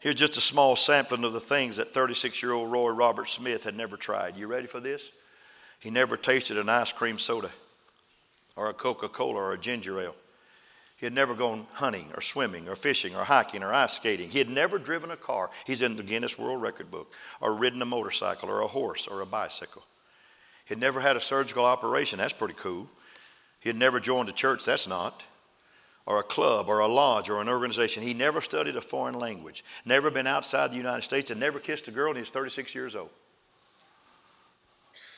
Here's 0.00 0.14
just 0.14 0.36
a 0.36 0.40
small 0.40 0.76
sampling 0.76 1.24
of 1.24 1.32
the 1.32 1.40
things 1.40 1.78
that 1.78 1.88
36 1.88 2.40
year 2.40 2.52
old 2.52 2.70
Roy 2.70 2.90
Robert 2.90 3.26
Smith 3.26 3.64
had 3.64 3.76
never 3.76 3.96
tried. 3.96 4.36
You 4.36 4.46
ready 4.46 4.68
for 4.68 4.78
this? 4.78 5.10
He 5.80 5.90
never 5.90 6.16
tasted 6.16 6.56
an 6.56 6.68
ice 6.68 6.92
cream 6.92 7.18
soda 7.18 7.50
or 8.54 8.68
a 8.68 8.74
Coca 8.74 9.08
Cola 9.08 9.34
or 9.34 9.52
a 9.52 9.58
ginger 9.58 10.00
ale. 10.00 10.14
He 10.98 11.06
had 11.06 11.12
never 11.12 11.34
gone 11.34 11.66
hunting 11.72 12.12
or 12.14 12.20
swimming 12.20 12.68
or 12.68 12.76
fishing 12.76 13.16
or 13.16 13.24
hiking 13.24 13.64
or 13.64 13.74
ice 13.74 13.94
skating. 13.94 14.30
He 14.30 14.38
had 14.38 14.48
never 14.48 14.78
driven 14.78 15.10
a 15.10 15.16
car. 15.16 15.50
He's 15.66 15.82
in 15.82 15.96
the 15.96 16.04
Guinness 16.04 16.38
World 16.38 16.62
Record 16.62 16.92
book 16.92 17.12
or 17.40 17.56
ridden 17.56 17.82
a 17.82 17.86
motorcycle 17.86 18.50
or 18.50 18.60
a 18.60 18.68
horse 18.68 19.08
or 19.08 19.20
a 19.20 19.26
bicycle. 19.26 19.82
He'd 20.68 20.78
never 20.78 21.00
had 21.00 21.16
a 21.16 21.20
surgical 21.20 21.64
operation. 21.64 22.18
That's 22.18 22.32
pretty 22.32 22.54
cool. 22.54 22.88
He 23.60 23.68
had 23.68 23.76
never 23.76 23.98
joined 23.98 24.28
a 24.28 24.32
church, 24.32 24.64
that's 24.64 24.86
not, 24.86 25.26
or 26.06 26.20
a 26.20 26.22
club, 26.22 26.68
or 26.68 26.80
a 26.80 26.86
lodge, 26.86 27.28
or 27.28 27.40
an 27.40 27.48
organization. 27.48 28.02
He 28.02 28.14
never 28.14 28.40
studied 28.40 28.76
a 28.76 28.80
foreign 28.80 29.18
language, 29.18 29.64
never 29.84 30.10
been 30.10 30.26
outside 30.26 30.70
the 30.70 30.76
United 30.76 31.02
States, 31.02 31.30
and 31.30 31.40
never 31.40 31.58
kissed 31.58 31.88
a 31.88 31.90
girl, 31.90 32.08
and 32.08 32.16
he 32.16 32.22
was 32.22 32.30
36 32.30 32.74
years 32.74 32.94
old. 32.94 33.10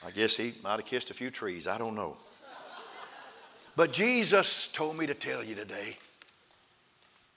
I 0.06 0.10
guess 0.10 0.36
he 0.36 0.54
might 0.64 0.76
have 0.76 0.86
kissed 0.86 1.10
a 1.10 1.14
few 1.14 1.30
trees, 1.30 1.66
I 1.66 1.76
don't 1.76 1.94
know. 1.94 2.16
But 3.76 3.92
Jesus 3.92 4.68
told 4.72 4.96
me 4.96 5.06
to 5.06 5.14
tell 5.14 5.44
you 5.44 5.54
today 5.54 5.96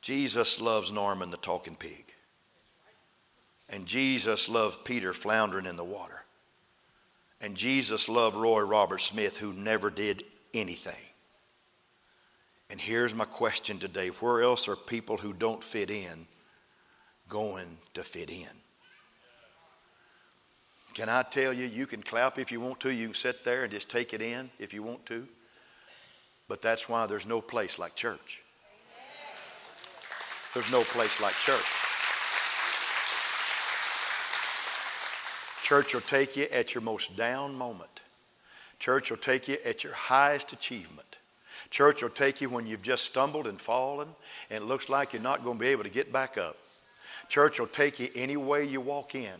Jesus 0.01 0.61
loves 0.61 0.91
Norman 0.91 1.31
the 1.31 1.37
talking 1.37 1.75
pig. 1.75 2.05
And 3.69 3.85
Jesus 3.85 4.49
loved 4.49 4.83
Peter 4.83 5.13
floundering 5.13 5.65
in 5.65 5.77
the 5.77 5.83
water. 5.83 6.25
And 7.43 7.55
Jesus 7.55 8.07
loved 8.07 8.37
Roy 8.37 8.61
Robert 8.61 9.01
Smith, 9.01 9.37
who 9.37 9.51
never 9.51 9.89
did 9.89 10.23
anything. 10.53 11.09
And 12.71 12.79
here's 12.79 13.13
my 13.13 13.25
question 13.25 13.77
today 13.77 14.07
where 14.07 14.41
else 14.41 14.69
are 14.69 14.77
people 14.77 15.17
who 15.17 15.33
don't 15.33 15.61
fit 15.61 15.91
in 15.91 16.25
going 17.27 17.77
to 17.95 18.01
fit 18.01 18.31
in? 18.31 18.47
Can 20.93 21.09
I 21.09 21.23
tell 21.23 21.51
you, 21.51 21.65
you 21.65 21.85
can 21.85 22.01
clap 22.01 22.39
if 22.39 22.49
you 22.49 22.61
want 22.61 22.79
to, 22.79 22.93
you 22.93 23.07
can 23.07 23.15
sit 23.15 23.43
there 23.43 23.63
and 23.63 23.71
just 23.71 23.89
take 23.89 24.13
it 24.13 24.21
in 24.21 24.49
if 24.57 24.73
you 24.73 24.81
want 24.81 25.05
to. 25.07 25.27
But 26.47 26.61
that's 26.61 26.87
why 26.87 27.07
there's 27.07 27.27
no 27.27 27.41
place 27.41 27.77
like 27.77 27.93
church. 27.95 28.41
There's 30.53 30.71
no 30.71 30.83
place 30.83 31.19
like 31.19 31.33
church. 31.33 31.92
Church 35.63 35.93
will 35.93 36.01
take 36.01 36.35
you 36.35 36.45
at 36.51 36.75
your 36.75 36.81
most 36.81 37.15
down 37.15 37.55
moment. 37.55 38.01
Church 38.79 39.09
will 39.09 39.17
take 39.17 39.47
you 39.47 39.55
at 39.65 39.81
your 39.81 39.93
highest 39.93 40.51
achievement. 40.51 41.19
Church 41.69 42.03
will 42.03 42.09
take 42.09 42.41
you 42.41 42.49
when 42.49 42.67
you've 42.67 42.81
just 42.81 43.05
stumbled 43.05 43.47
and 43.47 43.61
fallen 43.61 44.09
and 44.49 44.61
it 44.61 44.67
looks 44.67 44.89
like 44.89 45.13
you're 45.13 45.21
not 45.21 45.41
going 45.41 45.57
to 45.57 45.63
be 45.63 45.69
able 45.69 45.83
to 45.83 45.89
get 45.89 46.11
back 46.11 46.37
up. 46.37 46.57
Church 47.29 47.61
will 47.61 47.67
take 47.67 47.97
you 47.97 48.09
any 48.13 48.35
way 48.35 48.65
you 48.65 48.81
walk 48.81 49.15
in, 49.15 49.31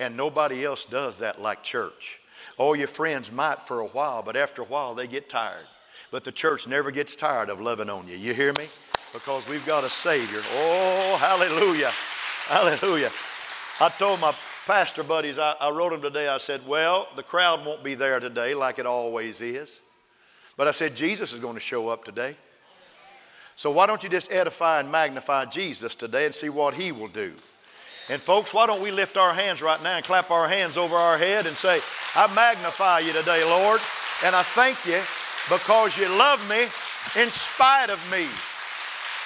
and 0.00 0.16
nobody 0.16 0.64
else 0.64 0.84
does 0.84 1.20
that 1.20 1.40
like 1.40 1.62
church. 1.62 2.18
Oh, 2.58 2.74
your 2.74 2.88
friends 2.88 3.30
might 3.30 3.60
for 3.60 3.78
a 3.78 3.86
while, 3.86 4.24
but 4.24 4.34
after 4.34 4.62
a 4.62 4.66
while 4.66 4.96
they 4.96 5.06
get 5.06 5.30
tired. 5.30 5.66
But 6.10 6.24
the 6.24 6.32
church 6.32 6.66
never 6.66 6.90
gets 6.90 7.14
tired 7.14 7.50
of 7.50 7.60
loving 7.60 7.88
on 7.88 8.08
you. 8.08 8.16
You 8.16 8.34
hear 8.34 8.52
me? 8.52 8.66
Because 9.12 9.48
we've 9.48 9.64
got 9.64 9.84
a 9.84 9.90
Savior. 9.90 10.40
Oh, 10.54 11.16
hallelujah. 11.20 11.92
Hallelujah. 12.48 13.12
I 13.80 13.88
told 13.90 14.20
my 14.20 14.34
pastor 14.66 15.02
buddies, 15.02 15.38
I, 15.38 15.54
I 15.60 15.70
wrote 15.70 15.90
them 15.90 16.02
today, 16.02 16.28
I 16.28 16.38
said, 16.38 16.66
Well, 16.66 17.08
the 17.16 17.22
crowd 17.22 17.64
won't 17.64 17.82
be 17.82 17.94
there 17.94 18.20
today 18.20 18.54
like 18.54 18.78
it 18.78 18.86
always 18.86 19.40
is. 19.40 19.80
But 20.56 20.68
I 20.68 20.70
said, 20.70 20.94
Jesus 20.94 21.32
is 21.32 21.40
going 21.40 21.54
to 21.54 21.60
show 21.60 21.88
up 21.88 22.04
today. 22.04 22.36
So 23.56 23.70
why 23.70 23.86
don't 23.86 24.02
you 24.02 24.08
just 24.08 24.32
edify 24.32 24.80
and 24.80 24.90
magnify 24.90 25.46
Jesus 25.46 25.94
today 25.94 26.26
and 26.26 26.34
see 26.34 26.48
what 26.48 26.74
he 26.74 26.92
will 26.92 27.08
do? 27.08 27.34
And 28.08 28.20
folks, 28.20 28.52
why 28.52 28.66
don't 28.66 28.82
we 28.82 28.90
lift 28.90 29.16
our 29.16 29.32
hands 29.32 29.62
right 29.62 29.80
now 29.82 29.96
and 29.96 30.04
clap 30.04 30.30
our 30.30 30.48
hands 30.48 30.76
over 30.76 30.96
our 30.96 31.16
head 31.16 31.46
and 31.46 31.54
say, 31.54 31.80
I 32.14 32.32
magnify 32.34 33.00
you 33.00 33.12
today, 33.12 33.44
Lord, 33.44 33.80
and 34.24 34.34
I 34.34 34.42
thank 34.42 34.84
you 34.84 35.00
because 35.48 35.96
you 35.96 36.08
love 36.08 36.46
me 36.48 36.62
in 37.20 37.30
spite 37.30 37.90
of 37.90 38.00
me. 38.10 38.26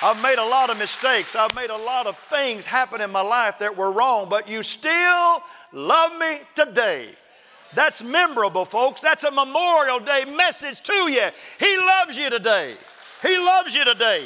I've 0.03 0.23
made 0.23 0.39
a 0.39 0.45
lot 0.45 0.69
of 0.69 0.79
mistakes. 0.79 1.35
I've 1.35 1.55
made 1.55 1.71
a 1.71 1.77
lot 1.77 2.07
of 2.07 2.19
things 2.19 2.67
happen 2.67 3.01
in 3.01 3.11
my 3.11 3.23
life 3.23 3.59
that 3.61 3.77
were 3.77 3.93
wrong, 3.93 4.29
but 4.29 4.49
you 4.49 4.63
still 4.63 5.41
love 5.73 6.19
me 6.19 6.41
today. 6.55 7.09
That's 7.75 8.03
memorable, 8.03 8.65
folks. 8.65 9.01
That's 9.01 9.25
a 9.25 9.31
Memorial 9.31 9.99
Day 10.01 10.25
message 10.37 10.83
to 10.83 11.11
you. 11.11 11.29
He 11.59 11.77
loves 11.79 12.19
you 12.19 12.31
today. 12.31 12.75
He 13.23 13.39
loves 13.39 13.75
you 13.75 13.85
today. 13.85 14.25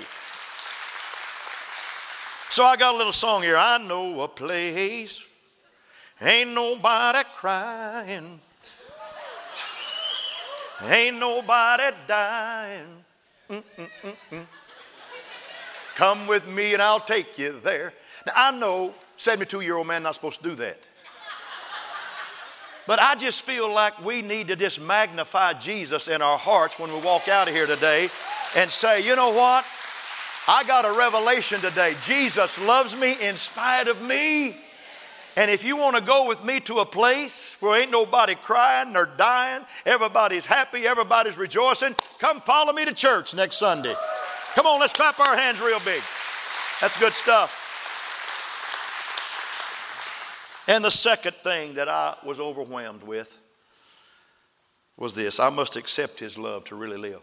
So 2.51 2.65
I 2.65 2.77
got 2.77 2.95
a 2.95 2.99
little 2.99 3.13
song 3.13 3.43
here. 3.43 3.57
I 3.57 3.79
know 3.79 4.23
a 4.23 4.29
place, 4.29 5.25
ain't 6.21 6.51
nobody 6.51 7.21
crying, 7.37 8.41
ain't 10.85 11.19
nobody 11.21 11.97
dying. 12.09 13.05
Mm-mm-mm-mm. 13.49 14.47
Come 15.97 16.27
with 16.27 16.49
me 16.49 16.73
and 16.73 16.83
I'll 16.83 17.01
take 17.01 17.39
you 17.39 17.59
there. 17.61 17.93
Now 18.27 18.33
I 18.37 18.59
know 18.59 18.93
72 19.17 19.61
year 19.61 19.77
old 19.77 19.87
man 19.87 20.03
not 20.03 20.15
supposed 20.15 20.43
to 20.43 20.49
do 20.49 20.55
that. 20.57 20.87
But 22.87 23.01
I 23.01 23.15
just 23.15 23.43
feel 23.43 23.73
like 23.73 24.05
we 24.05 24.23
need 24.23 24.49
to 24.49 24.57
just 24.57 24.81
magnify 24.81 25.53
Jesus 25.55 26.09
in 26.09 26.23
our 26.23 26.39
hearts 26.39 26.79
when 26.79 26.91
we 26.91 27.01
walk 27.01 27.29
out 27.29 27.47
of 27.47 27.55
here 27.55 27.67
today 27.67 28.09
and 28.57 28.69
say, 28.69 29.07
you 29.07 29.15
know 29.15 29.31
what? 29.31 29.65
I 30.49 30.65
got 30.65 30.85
a 30.85 30.99
revelation 30.99 31.61
today. 31.61 31.95
Jesus 32.03 32.61
loves 32.67 32.99
me 32.99 33.15
in 33.23 33.37
spite 33.37 33.87
of 33.87 34.03
me. 34.03 34.57
And 35.37 35.51
if 35.51 35.63
you 35.63 35.77
want 35.77 35.97
to 35.97 36.03
go 36.03 36.27
with 36.27 36.45
me 36.45 36.59
to 36.61 36.79
a 36.79 36.85
place 36.85 37.57
where 37.61 37.81
ain't 37.81 37.93
nobody 37.93 38.35
crying 38.35 38.97
or 38.97 39.07
dying, 39.17 39.65
everybody's 39.87 40.47
happy, 40.47 40.87
everybody's 40.87 41.39
rejoicing, 41.39 41.95
come 42.19 42.41
follow 42.41 42.73
me 42.73 42.85
to 42.85 42.93
church 42.93 43.35
next 43.35 43.59
Sunday. 43.59 43.95
Come 44.55 44.67
on, 44.67 44.81
let's 44.81 44.93
clap 44.93 45.21
our 45.21 45.37
hands 45.37 45.61
real 45.61 45.81
big. 45.81 46.03
That's 46.81 46.99
good 46.99 47.13
stuff. 47.13 47.67
And 50.67 50.85
the 50.85 50.91
second 50.91 51.35
thing 51.35 51.75
that 51.75 51.89
I 51.89 52.15
was 52.25 52.39
overwhelmed 52.39 53.03
with 53.03 53.39
was 54.97 55.15
this 55.15 55.41
I 55.41 55.51
must 55.51 55.77
accept 55.77 56.21
His 56.21 56.39
love 56.39 56.65
to 56.67 56.77
really 56.77 56.97
live. 56.97 57.23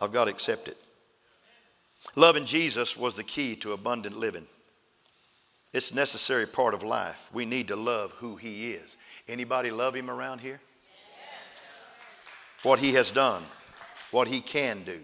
I've 0.00 0.12
got 0.12 0.24
to 0.24 0.30
accept 0.30 0.68
it. 0.68 0.76
Loving 2.16 2.44
Jesus 2.44 2.96
was 2.96 3.14
the 3.14 3.24
key 3.24 3.56
to 3.56 3.72
abundant 3.72 4.18
living. 4.18 4.46
It's 5.72 5.90
a 5.90 5.96
necessary 5.96 6.46
part 6.46 6.74
of 6.74 6.82
life. 6.82 7.30
We 7.32 7.46
need 7.46 7.68
to 7.68 7.76
love 7.76 8.12
who 8.12 8.36
He 8.36 8.72
is. 8.72 8.96
Anybody 9.26 9.70
love 9.70 9.94
Him 9.94 10.10
around 10.10 10.40
here? 10.40 10.60
What 12.62 12.78
He 12.78 12.92
has 12.92 13.10
done, 13.10 13.42
what 14.14 14.28
He 14.28 14.40
can 14.40 14.84
do, 14.84 15.00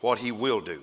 what 0.00 0.18
He 0.18 0.32
will 0.32 0.60
do. 0.60 0.82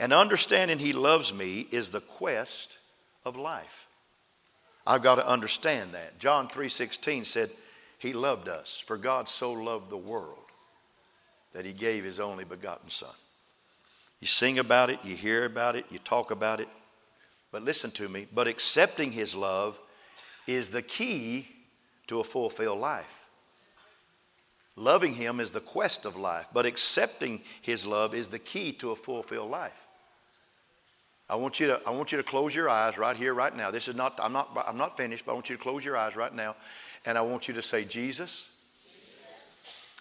And 0.00 0.12
understanding 0.12 0.80
He 0.80 0.92
loves 0.92 1.32
me 1.32 1.68
is 1.70 1.92
the 1.92 2.00
quest 2.00 2.78
of 3.24 3.36
life. 3.36 3.86
I've 4.84 5.04
got 5.04 5.14
to 5.14 5.26
understand 5.26 5.92
that. 5.92 6.18
John 6.18 6.48
3:16 6.48 7.24
said, 7.24 7.48
He 7.98 8.12
loved 8.12 8.48
us, 8.48 8.80
for 8.80 8.96
God 8.96 9.28
so 9.28 9.52
loved 9.52 9.88
the 9.88 9.96
world 9.96 10.50
that 11.52 11.64
He 11.64 11.72
gave 11.72 12.02
His 12.02 12.18
only 12.18 12.44
begotten 12.44 12.90
Son. 12.90 13.14
You 14.18 14.26
sing 14.26 14.58
about 14.58 14.90
it, 14.90 14.98
you 15.04 15.14
hear 15.14 15.44
about 15.44 15.76
it, 15.76 15.86
you 15.90 15.98
talk 15.98 16.32
about 16.32 16.58
it, 16.58 16.68
but 17.52 17.62
listen 17.62 17.92
to 17.92 18.08
me. 18.08 18.26
But 18.34 18.48
accepting 18.48 19.12
His 19.12 19.36
love 19.36 19.78
is 20.48 20.70
the 20.70 20.82
key 20.82 21.46
to 22.08 22.18
a 22.18 22.24
fulfilled 22.24 22.80
life. 22.80 23.23
Loving 24.76 25.14
Him 25.14 25.38
is 25.38 25.52
the 25.52 25.60
quest 25.60 26.04
of 26.04 26.16
life, 26.16 26.48
but 26.52 26.66
accepting 26.66 27.42
His 27.62 27.86
love 27.86 28.14
is 28.14 28.28
the 28.28 28.38
key 28.38 28.72
to 28.72 28.90
a 28.90 28.96
fulfilled 28.96 29.50
life. 29.50 29.86
I 31.28 31.36
want 31.36 31.58
you 31.58 31.68
to, 31.68 31.80
I 31.86 31.90
want 31.90 32.12
you 32.12 32.18
to 32.18 32.24
close 32.24 32.54
your 32.54 32.68
eyes 32.68 32.98
right 32.98 33.16
here, 33.16 33.32
right 33.32 33.56
now. 33.56 33.70
This 33.70 33.88
is 33.88 33.96
not, 33.96 34.18
I'm 34.22 34.32
not, 34.32 34.50
I'm 34.66 34.76
not 34.76 34.96
finished, 34.96 35.24
but 35.24 35.32
I 35.32 35.34
want 35.34 35.48
you 35.48 35.56
to 35.56 35.62
close 35.62 35.84
your 35.84 35.96
eyes 35.96 36.16
right 36.16 36.34
now. 36.34 36.54
And 37.06 37.16
I 37.16 37.22
want 37.22 37.48
you 37.48 37.54
to 37.54 37.62
say, 37.62 37.84
Jesus, 37.84 38.50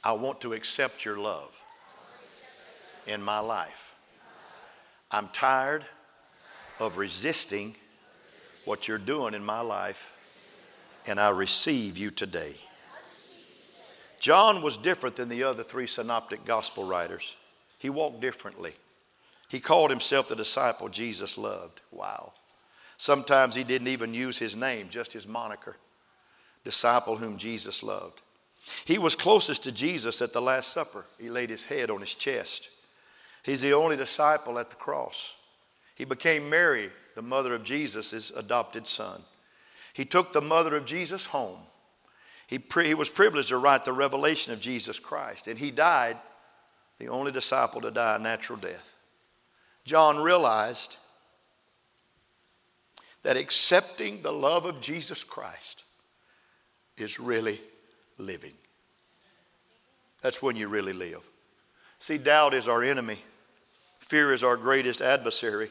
I 0.04 0.14
want 0.14 0.42
to 0.42 0.54
accept 0.54 1.06
your 1.06 1.18
love 1.18 1.62
in 3.08 3.22
my 3.22 3.40
life. 3.40 3.94
I'm 5.12 5.30
tired 5.30 5.86
of 6.80 6.98
resisting 6.98 7.76
what 8.66 8.88
you're 8.88 8.98
doing 8.98 9.34
in 9.34 9.44
my 9.44 9.62
life, 9.62 10.18
and 11.06 11.20
I 11.20 11.30
receive 11.30 11.98
you 11.98 12.10
today. 12.10 12.54
John 14.24 14.62
was 14.62 14.78
different 14.78 15.18
than 15.18 15.28
the 15.28 15.44
other 15.44 15.64
three 15.64 15.86
synoptic 15.86 16.46
gospel 16.46 16.86
writers. 16.86 17.36
He 17.78 17.90
walked 17.90 18.22
differently. 18.22 18.72
He 19.50 19.60
called 19.60 19.90
himself 19.90 20.30
the 20.30 20.36
disciple 20.38 20.88
Jesus 20.88 21.38
loved. 21.38 21.82
Wow. 21.92 22.32
Sometimes 22.96 23.54
he 23.54 23.66
didn't 23.66 23.90
even 23.90 24.14
use 24.14 24.40
his 24.40 24.56
name, 24.56 24.88
just 24.90 25.12
his 25.12 25.28
moniker 25.28 25.76
disciple 26.64 27.18
whom 27.18 27.38
Jesus 27.38 27.84
loved. 27.84 28.22
He 28.86 28.98
was 28.98 29.18
closest 29.18 29.66
to 29.66 29.74
Jesus 29.74 30.22
at 30.22 30.32
the 30.32 30.42
Last 30.42 30.70
Supper. 30.70 31.06
He 31.20 31.30
laid 31.30 31.50
his 31.50 31.66
head 31.66 31.92
on 31.92 32.00
his 32.00 32.16
chest. 32.16 32.70
He's 33.44 33.62
the 33.62 33.74
only 33.74 33.98
disciple 33.98 34.58
at 34.58 34.70
the 34.70 34.78
cross. 34.78 35.36
He 35.96 36.06
became 36.06 36.50
Mary, 36.50 36.92
the 37.16 37.22
mother 37.22 37.54
of 37.54 37.66
Jesus' 37.66 38.32
adopted 38.32 38.88
son. 38.88 39.20
He 39.92 40.06
took 40.06 40.32
the 40.32 40.40
mother 40.40 40.78
of 40.78 40.86
Jesus 40.86 41.26
home 41.26 41.60
he, 42.54 42.84
he 42.84 42.94
was 42.94 43.10
privileged 43.10 43.50
to 43.50 43.58
write 43.58 43.84
the 43.84 43.94
revelation 43.94 44.54
of 44.54 44.62
Jesus 44.62 45.00
Christ, 45.00 45.48
and 45.48 45.58
he 45.58 45.72
died, 45.72 46.18
the 47.00 47.08
only 47.08 47.32
disciple 47.32 47.82
to 47.82 47.89
die 47.89 48.18
a 48.18 48.20
natural 48.20 48.60
death. 48.60 48.96
John 49.86 50.18
realized 50.22 50.98
that 53.24 53.38
accepting 53.38 54.22
the 54.22 54.32
love 54.32 54.66
of 54.66 54.82
Jesus 54.82 55.24
Christ 55.24 55.84
is 56.96 57.20
really 57.20 57.60
living. 58.20 58.54
That's 60.22 60.44
when 60.44 60.56
you 60.56 60.68
really 60.68 60.94
live. 60.94 61.28
See, 61.98 62.20
doubt 62.20 62.54
is 62.54 62.68
our 62.68 62.84
enemy, 62.84 63.18
fear 64.00 64.32
is 64.32 64.44
our 64.44 64.58
greatest 64.58 65.02
adversary. 65.02 65.70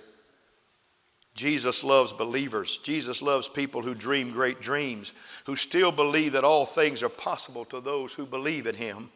Jesus 1.35 1.83
loves 1.83 2.13
believers. 2.13 2.79
Jesus 2.79 3.23
loves 3.23 3.49
people 3.49 3.83
who 3.83 3.95
dream 3.95 4.31
great 4.31 4.61
dreams, 4.61 5.15
who 5.47 5.57
still 5.57 5.91
believe 5.91 6.33
that 6.33 6.45
all 6.45 6.67
things 6.67 7.03
are 7.03 7.09
possible 7.09 7.65
to 7.67 7.81
those 7.81 8.15
who 8.15 8.27
believe 8.27 8.67
in 8.67 8.75
Him, 8.75 9.11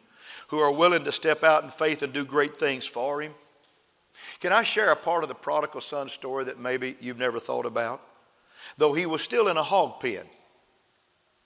who 0.47 0.59
are 0.59 0.73
willing 0.73 1.03
to 1.03 1.11
step 1.11 1.43
out 1.43 1.63
in 1.63 1.69
faith 1.69 2.01
and 2.01 2.13
do 2.13 2.25
great 2.25 2.57
things 2.57 2.87
for 2.87 3.21
Him. 3.21 3.33
Can 4.39 4.51
I 4.51 4.63
share 4.63 4.91
a 4.91 4.95
part 4.95 5.23
of 5.23 5.29
the 5.29 5.35
prodigal 5.35 5.81
son 5.81 6.09
story 6.09 6.45
that 6.45 6.59
maybe 6.59 6.95
you've 6.99 7.19
never 7.19 7.39
thought 7.39 7.65
about? 7.65 8.01
Though 8.77 8.93
he 8.93 9.05
was 9.05 9.21
still 9.21 9.47
in 9.47 9.57
a 9.57 9.63
hog 9.63 9.99
pen, 9.99 10.25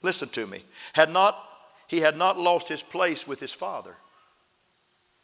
listen 0.02 0.28
to 0.30 0.48
me, 0.48 0.64
had 0.94 1.10
not, 1.10 1.38
he 1.88 2.00
had 2.00 2.18
not 2.18 2.38
lost 2.38 2.68
his 2.68 2.82
place 2.82 3.28
with 3.28 3.40
his 3.40 3.54
father. 3.54 3.96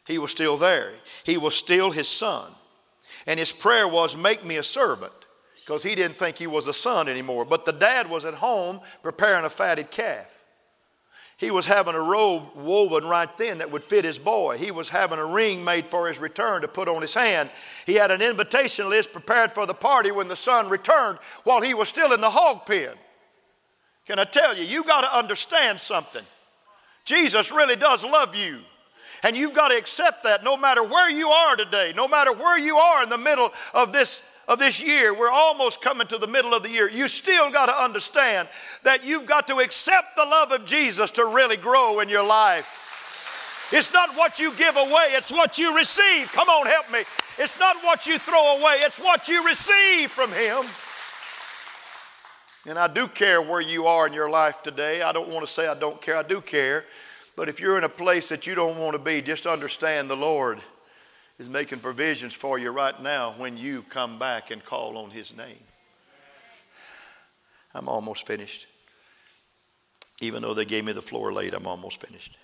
He 0.06 0.18
was 0.18 0.30
still 0.30 0.56
there. 0.56 0.90
He 1.24 1.36
was 1.36 1.54
still 1.54 1.90
his 1.90 2.08
son. 2.08 2.50
And 3.26 3.38
his 3.38 3.52
prayer 3.52 3.86
was, 3.86 4.16
Make 4.16 4.42
me 4.44 4.56
a 4.56 4.62
servant, 4.62 5.12
because 5.68 5.82
he 5.82 5.94
didn't 5.94 6.16
think 6.16 6.38
he 6.38 6.46
was 6.46 6.66
a 6.66 6.72
son 6.72 7.08
anymore. 7.08 7.44
But 7.44 7.66
the 7.66 7.74
dad 7.74 8.08
was 8.08 8.24
at 8.24 8.32
home 8.32 8.80
preparing 9.02 9.44
a 9.44 9.50
fatted 9.50 9.90
calf. 9.90 10.42
He 11.36 11.50
was 11.50 11.66
having 11.66 11.94
a 11.94 12.00
robe 12.00 12.44
woven 12.56 13.04
right 13.04 13.28
then 13.36 13.58
that 13.58 13.70
would 13.70 13.84
fit 13.84 14.06
his 14.06 14.18
boy. 14.18 14.56
He 14.56 14.70
was 14.70 14.88
having 14.88 15.18
a 15.18 15.26
ring 15.26 15.62
made 15.62 15.84
for 15.84 16.08
his 16.08 16.20
return 16.20 16.62
to 16.62 16.68
put 16.68 16.88
on 16.88 17.02
his 17.02 17.12
hand. 17.12 17.50
He 17.84 17.96
had 17.96 18.10
an 18.10 18.22
invitation 18.22 18.88
list 18.88 19.12
prepared 19.12 19.52
for 19.52 19.66
the 19.66 19.74
party 19.74 20.10
when 20.10 20.26
the 20.26 20.36
son 20.36 20.70
returned 20.70 21.18
while 21.44 21.60
he 21.60 21.74
was 21.74 21.90
still 21.90 22.14
in 22.14 22.22
the 22.22 22.30
hog 22.30 22.64
pen. 22.64 22.94
Can 24.06 24.18
I 24.18 24.24
tell 24.24 24.56
you, 24.56 24.64
you 24.64 24.84
got 24.84 25.02
to 25.02 25.14
understand 25.14 25.82
something. 25.82 26.24
Jesus 27.04 27.52
really 27.52 27.76
does 27.76 28.04
love 28.04 28.34
you. 28.34 28.60
And 29.22 29.36
you've 29.36 29.54
got 29.54 29.68
to 29.68 29.76
accept 29.76 30.22
that 30.22 30.44
no 30.44 30.56
matter 30.56 30.82
where 30.82 31.10
you 31.10 31.28
are 31.28 31.56
today, 31.56 31.92
no 31.94 32.08
matter 32.08 32.32
where 32.32 32.58
you 32.58 32.76
are 32.76 33.02
in 33.02 33.10
the 33.10 33.18
middle 33.18 33.50
of 33.74 33.92
this 33.92 34.27
of 34.48 34.58
this 34.58 34.82
year, 34.82 35.12
we're 35.12 35.30
almost 35.30 35.82
coming 35.82 36.06
to 36.06 36.16
the 36.16 36.26
middle 36.26 36.54
of 36.54 36.62
the 36.62 36.70
year, 36.70 36.88
you 36.88 37.06
still 37.06 37.50
got 37.50 37.66
to 37.66 37.74
understand 37.74 38.48
that 38.82 39.06
you've 39.06 39.26
got 39.26 39.46
to 39.48 39.56
accept 39.56 40.16
the 40.16 40.24
love 40.24 40.52
of 40.52 40.64
Jesus 40.64 41.10
to 41.12 41.24
really 41.24 41.58
grow 41.58 42.00
in 42.00 42.08
your 42.08 42.26
life. 42.26 43.68
It's 43.70 43.92
not 43.92 44.16
what 44.16 44.38
you 44.38 44.54
give 44.56 44.76
away, 44.76 45.08
it's 45.10 45.30
what 45.30 45.58
you 45.58 45.76
receive. 45.76 46.32
Come 46.32 46.48
on, 46.48 46.66
help 46.66 46.90
me. 46.90 47.00
It's 47.36 47.60
not 47.60 47.76
what 47.84 48.06
you 48.06 48.18
throw 48.18 48.56
away, 48.56 48.76
it's 48.78 48.98
what 48.98 49.28
you 49.28 49.46
receive 49.46 50.10
from 50.10 50.32
Him. 50.32 50.64
And 52.66 52.78
I 52.78 52.88
do 52.88 53.06
care 53.06 53.42
where 53.42 53.60
you 53.60 53.86
are 53.86 54.06
in 54.06 54.14
your 54.14 54.30
life 54.30 54.62
today. 54.62 55.02
I 55.02 55.12
don't 55.12 55.28
want 55.28 55.46
to 55.46 55.52
say 55.52 55.68
I 55.68 55.74
don't 55.74 56.00
care, 56.00 56.16
I 56.16 56.22
do 56.22 56.40
care. 56.40 56.86
But 57.36 57.50
if 57.50 57.60
you're 57.60 57.76
in 57.76 57.84
a 57.84 57.88
place 57.88 58.30
that 58.30 58.46
you 58.46 58.54
don't 58.54 58.78
want 58.78 58.94
to 58.94 58.98
be, 58.98 59.20
just 59.20 59.46
understand 59.46 60.08
the 60.08 60.16
Lord 60.16 60.58
is 61.38 61.48
making 61.48 61.78
provisions 61.78 62.34
for 62.34 62.58
you 62.58 62.70
right 62.70 63.00
now 63.00 63.32
when 63.36 63.56
you 63.56 63.82
come 63.82 64.18
back 64.18 64.50
and 64.50 64.64
call 64.64 64.98
on 64.98 65.10
His 65.10 65.36
name. 65.36 65.58
I'm 67.74 67.88
almost 67.88 68.26
finished. 68.26 68.66
Even 70.20 70.42
though 70.42 70.54
they 70.54 70.64
gave 70.64 70.84
me 70.84 70.92
the 70.92 71.02
floor 71.02 71.32
late, 71.32 71.54
I'm 71.54 71.66
almost 71.66 72.04
finished. 72.04 72.36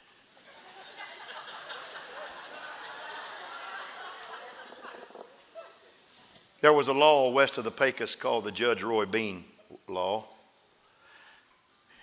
There 6.60 6.72
was 6.72 6.88
a 6.88 6.94
law 6.94 7.30
west 7.30 7.58
of 7.58 7.64
the 7.64 7.70
Pecos 7.70 8.16
called 8.16 8.44
the 8.44 8.52
Judge 8.52 8.82
Roy 8.82 9.04
Bean 9.04 9.44
Law. 9.86 10.24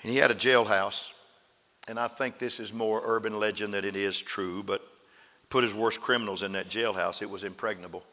And 0.04 0.12
he 0.12 0.17
had 0.17 0.30
a 0.30 0.36
jailhouse. 0.36 1.13
And 1.88 1.99
I 1.99 2.08
think 2.08 2.38
this 2.38 2.60
is 2.60 2.71
more 2.71 3.01
urban 3.04 3.39
legend 3.39 3.73
than 3.73 3.86
it 3.86 3.95
is 3.95 4.21
true, 4.21 4.62
but 4.62 4.90
put 5.52 5.64
his 5.64 5.76
worst 5.76 6.02
criminals 6.02 6.42
in 6.42 6.54
that 6.54 6.70
jailhouse. 6.70 7.22
It 7.22 7.30
was 7.30 7.44
impregnable. 7.44 8.04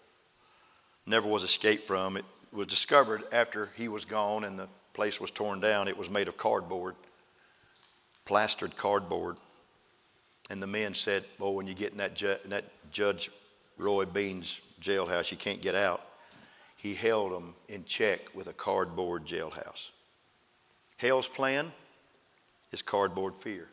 Never 1.06 1.26
was 1.26 1.44
escaped 1.44 1.84
from. 1.84 2.18
It 2.18 2.24
was 2.52 2.66
discovered 2.66 3.22
after 3.32 3.70
he 3.76 3.88
was 3.88 4.04
gone 4.04 4.44
and 4.44 4.58
the 4.58 4.68
place 4.92 5.20
was 5.20 5.30
torn 5.30 5.60
down. 5.60 5.88
It 5.88 5.96
was 5.96 6.10
made 6.10 6.28
of 6.28 6.36
cardboard, 6.36 6.96
plastered 8.26 8.76
cardboard. 8.76 9.36
And 10.50 10.60
the 10.60 10.66
men 10.66 10.94
said, 10.94 11.24
Well, 11.38 11.54
when 11.54 11.66
you 11.66 11.74
get 11.74 11.92
in 11.92 11.98
that, 11.98 12.14
ju- 12.14 12.36
in 12.42 12.50
that 12.50 12.64
Judge 12.90 13.30
Roy 13.78 14.04
Bean's 14.04 14.60
jailhouse, 14.80 15.30
you 15.30 15.36
can't 15.36 15.62
get 15.62 15.76
out. 15.76 16.02
He 16.76 16.94
held 16.94 17.32
them 17.32 17.54
in 17.68 17.84
check 17.84 18.34
with 18.34 18.48
a 18.48 18.52
cardboard 18.52 19.24
jailhouse. 19.26 19.90
Hell's 20.96 21.28
plan 21.28 21.70
is 22.72 22.82
cardboard 22.82 23.36
fear. 23.36 23.68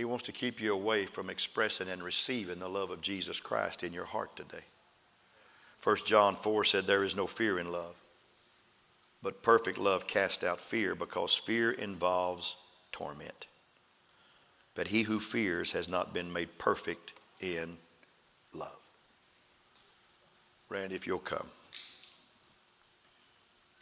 He 0.00 0.06
wants 0.06 0.24
to 0.24 0.32
keep 0.32 0.62
you 0.62 0.72
away 0.72 1.04
from 1.04 1.28
expressing 1.28 1.86
and 1.86 2.02
receiving 2.02 2.58
the 2.58 2.70
love 2.70 2.90
of 2.90 3.02
Jesus 3.02 3.38
Christ 3.38 3.82
in 3.82 3.92
your 3.92 4.06
heart 4.06 4.34
today. 4.34 4.64
1 5.84 5.96
John 6.06 6.36
4 6.36 6.64
said, 6.64 6.84
There 6.84 7.04
is 7.04 7.18
no 7.18 7.26
fear 7.26 7.58
in 7.58 7.70
love, 7.70 8.00
but 9.22 9.42
perfect 9.42 9.76
love 9.76 10.06
casts 10.06 10.42
out 10.42 10.58
fear 10.58 10.94
because 10.94 11.34
fear 11.34 11.70
involves 11.70 12.56
torment. 12.92 13.46
But 14.74 14.88
he 14.88 15.02
who 15.02 15.20
fears 15.20 15.72
has 15.72 15.86
not 15.86 16.14
been 16.14 16.32
made 16.32 16.56
perfect 16.56 17.12
in 17.38 17.76
love. 18.54 18.80
Randy, 20.70 20.94
if 20.94 21.06
you'll 21.06 21.18
come. 21.18 21.46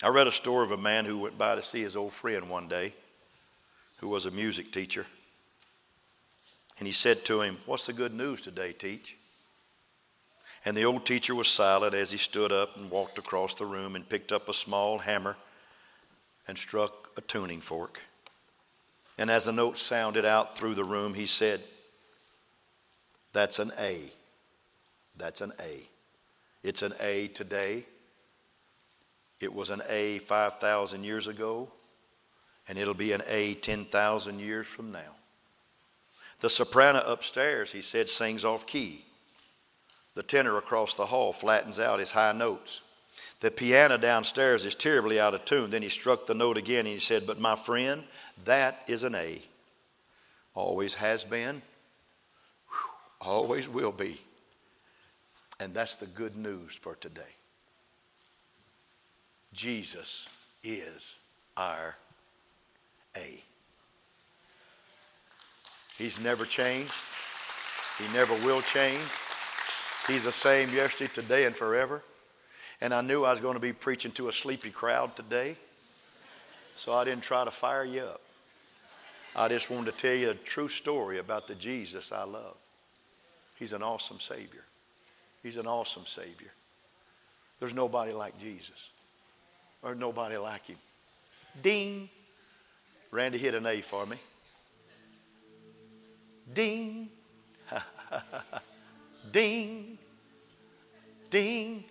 I 0.02 0.08
read 0.08 0.26
a 0.26 0.32
story 0.32 0.64
of 0.64 0.72
a 0.72 0.82
man 0.82 1.04
who 1.04 1.20
went 1.20 1.38
by 1.38 1.54
to 1.54 1.62
see 1.62 1.82
his 1.82 1.94
old 1.94 2.12
friend 2.12 2.50
one 2.50 2.66
day, 2.66 2.92
who 3.98 4.08
was 4.08 4.26
a 4.26 4.32
music 4.32 4.72
teacher. 4.72 5.06
And 6.78 6.86
he 6.86 6.92
said 6.92 7.24
to 7.24 7.40
him, 7.40 7.58
What's 7.66 7.86
the 7.86 7.92
good 7.92 8.14
news 8.14 8.40
today, 8.40 8.72
teach? 8.72 9.16
And 10.64 10.76
the 10.76 10.84
old 10.84 11.06
teacher 11.06 11.34
was 11.34 11.48
silent 11.48 11.94
as 11.94 12.10
he 12.10 12.18
stood 12.18 12.52
up 12.52 12.76
and 12.76 12.90
walked 12.90 13.18
across 13.18 13.54
the 13.54 13.64
room 13.64 13.96
and 13.96 14.08
picked 14.08 14.32
up 14.32 14.48
a 14.48 14.54
small 14.54 14.98
hammer 14.98 15.36
and 16.46 16.58
struck 16.58 17.10
a 17.16 17.20
tuning 17.20 17.60
fork. 17.60 18.02
And 19.18 19.30
as 19.30 19.44
the 19.44 19.52
note 19.52 19.76
sounded 19.76 20.24
out 20.24 20.56
through 20.56 20.74
the 20.74 20.84
room, 20.84 21.14
he 21.14 21.26
said, 21.26 21.60
That's 23.32 23.58
an 23.58 23.72
A. 23.78 23.98
That's 25.16 25.40
an 25.40 25.52
A. 25.60 25.80
It's 26.62 26.82
an 26.82 26.92
A 27.00 27.28
today. 27.28 27.84
It 29.40 29.52
was 29.52 29.70
an 29.70 29.82
A 29.88 30.18
5,000 30.18 31.04
years 31.04 31.28
ago, 31.28 31.68
and 32.68 32.76
it'll 32.76 32.94
be 32.94 33.12
an 33.12 33.22
A 33.28 33.54
10,000 33.54 34.40
years 34.40 34.66
from 34.66 34.92
now. 34.92 35.17
The 36.40 36.50
soprano 36.50 37.02
upstairs, 37.06 37.72
he 37.72 37.82
said, 37.82 38.08
sings 38.08 38.44
off 38.44 38.66
key. 38.66 39.02
The 40.14 40.22
tenor 40.22 40.56
across 40.56 40.94
the 40.94 41.06
hall 41.06 41.32
flattens 41.32 41.78
out 41.78 42.00
his 42.00 42.12
high 42.12 42.32
notes. 42.32 42.82
The 43.40 43.50
piano 43.50 43.98
downstairs 43.98 44.64
is 44.64 44.74
terribly 44.74 45.20
out 45.20 45.34
of 45.34 45.44
tune. 45.44 45.70
Then 45.70 45.82
he 45.82 45.88
struck 45.88 46.26
the 46.26 46.34
note 46.34 46.56
again 46.56 46.80
and 46.80 46.88
he 46.88 46.98
said, 46.98 47.24
But 47.26 47.40
my 47.40 47.54
friend, 47.54 48.02
that 48.44 48.82
is 48.88 49.04
an 49.04 49.14
A. 49.14 49.40
Always 50.54 50.94
has 50.94 51.24
been, 51.24 51.62
always 53.20 53.68
will 53.68 53.92
be. 53.92 54.20
And 55.60 55.74
that's 55.74 55.96
the 55.96 56.06
good 56.06 56.36
news 56.36 56.76
for 56.76 56.94
today. 56.96 57.22
Jesus 59.52 60.28
is 60.62 61.16
our 61.56 61.96
A. 63.16 63.40
He's 65.98 66.20
never 66.20 66.46
changed. 66.46 66.94
He 67.98 68.04
never 68.14 68.32
will 68.46 68.62
change. 68.62 69.02
He's 70.06 70.24
the 70.24 70.32
same 70.32 70.72
yesterday, 70.72 71.12
today, 71.12 71.44
and 71.44 71.54
forever. 71.54 72.02
And 72.80 72.94
I 72.94 73.00
knew 73.00 73.24
I 73.24 73.32
was 73.32 73.40
going 73.40 73.54
to 73.54 73.60
be 73.60 73.72
preaching 73.72 74.12
to 74.12 74.28
a 74.28 74.32
sleepy 74.32 74.70
crowd 74.70 75.16
today, 75.16 75.56
so 76.76 76.92
I 76.92 77.04
didn't 77.04 77.24
try 77.24 77.44
to 77.44 77.50
fire 77.50 77.84
you 77.84 78.02
up. 78.02 78.20
I 79.34 79.48
just 79.48 79.70
wanted 79.70 79.92
to 79.92 79.98
tell 79.98 80.14
you 80.14 80.30
a 80.30 80.34
true 80.34 80.68
story 80.68 81.18
about 81.18 81.48
the 81.48 81.56
Jesus 81.56 82.12
I 82.12 82.22
love. 82.22 82.56
He's 83.58 83.72
an 83.72 83.82
awesome 83.82 84.20
Savior. 84.20 84.64
He's 85.42 85.56
an 85.56 85.66
awesome 85.66 86.06
Savior. 86.06 86.52
There's 87.58 87.74
nobody 87.74 88.12
like 88.12 88.38
Jesus, 88.40 88.90
or 89.82 89.96
nobody 89.96 90.36
like 90.36 90.68
Him. 90.68 90.76
Ding! 91.60 92.08
Randy 93.10 93.38
hit 93.38 93.54
an 93.54 93.66
A 93.66 93.80
for 93.80 94.06
me. 94.06 94.18
Ding. 96.52 97.08
Ding. 99.32 99.98
Ding. 101.30 101.84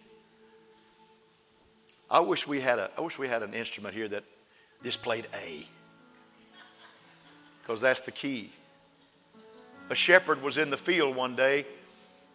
I 2.10 2.20
wish 2.22 2.48
we 2.48 2.62
had 2.62 2.80
a 2.80 2.90
I 2.98 3.02
wish 3.02 3.20
we 3.20 3.28
had 3.28 3.44
an 3.44 3.54
instrument 3.54 3.94
here 3.94 4.08
that 4.08 4.24
just 4.84 5.02
played 5.04 5.28
A. 5.34 5.66
Because 7.62 7.82
that's 7.82 8.02
the 8.02 8.12
key. 8.12 8.50
A 9.90 9.96
shepherd 9.96 10.42
was 10.42 10.58
in 10.58 10.70
the 10.70 10.78
field 10.78 11.16
one 11.16 11.36
day 11.36 11.66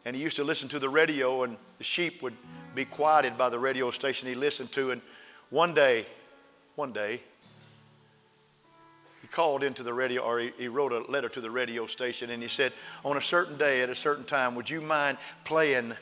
and 0.05 0.17
he 0.17 0.23
used 0.23 0.37
to 0.37 0.45
listen 0.45 0.69
to 0.71 0.79
the 0.79 0.89
radio 0.89 1.45
and 1.45 1.57
the 1.79 1.85
sheep 1.85 2.23
would 2.23 2.35
be 2.75 2.85
quieted 2.85 3.37
by 3.39 3.49
the 3.49 3.59
radio 3.59 3.91
station 3.91 4.29
he 4.29 4.35
listened 4.35 4.73
to 4.73 4.91
and 4.91 5.01
one 5.51 5.75
day 5.75 6.07
one 6.77 6.93
day 6.93 7.21
called 9.33 9.65
into 9.65 9.83
the 9.83 9.93
radio, 9.93 10.23
or 10.23 10.39
he, 10.39 10.53
he 10.59 10.69
wrote 10.69 10.93
a 10.93 11.11
letter 11.11 11.29
to 11.31 11.41
the 11.41 11.51
radio 11.51 11.87
station, 11.87 12.31
and 12.31 12.43
he 12.43 12.49
said, 12.49 12.73
On 13.05 13.17
a 13.17 13.21
certain 13.21 13.57
day 13.57 13.81
at 13.81 13.89
a 13.89 13.95
certain 13.95 14.25
time, 14.25 14.55
would 14.55 14.71
you 14.71 14.81
mind 14.81 15.19
playing 15.45 15.95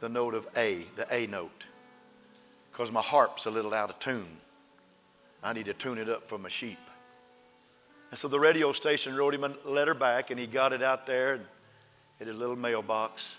the 0.00 0.08
note 0.08 0.34
of 0.34 0.46
A, 0.56 0.82
the 0.96 1.06
A 1.10 1.26
note? 1.26 1.66
Because 2.70 2.92
my 2.92 3.00
harp's 3.00 3.46
a 3.46 3.50
little 3.50 3.72
out 3.72 3.88
of 3.88 3.98
tune. 3.98 4.36
I 5.42 5.52
need 5.52 5.66
to 5.66 5.74
tune 5.74 5.98
it 5.98 6.08
up 6.08 6.28
for 6.28 6.38
my 6.38 6.48
sheep. 6.48 6.78
And 8.10 8.18
so 8.18 8.28
the 8.28 8.40
radio 8.40 8.72
station 8.72 9.16
wrote 9.16 9.34
him 9.34 9.44
a 9.44 9.52
letter 9.68 9.94
back, 9.94 10.30
and 10.30 10.38
he 10.38 10.46
got 10.46 10.72
it 10.72 10.82
out 10.82 11.06
there 11.06 11.40
in 12.20 12.26
his 12.26 12.36
little 12.36 12.56
mailbox. 12.56 13.38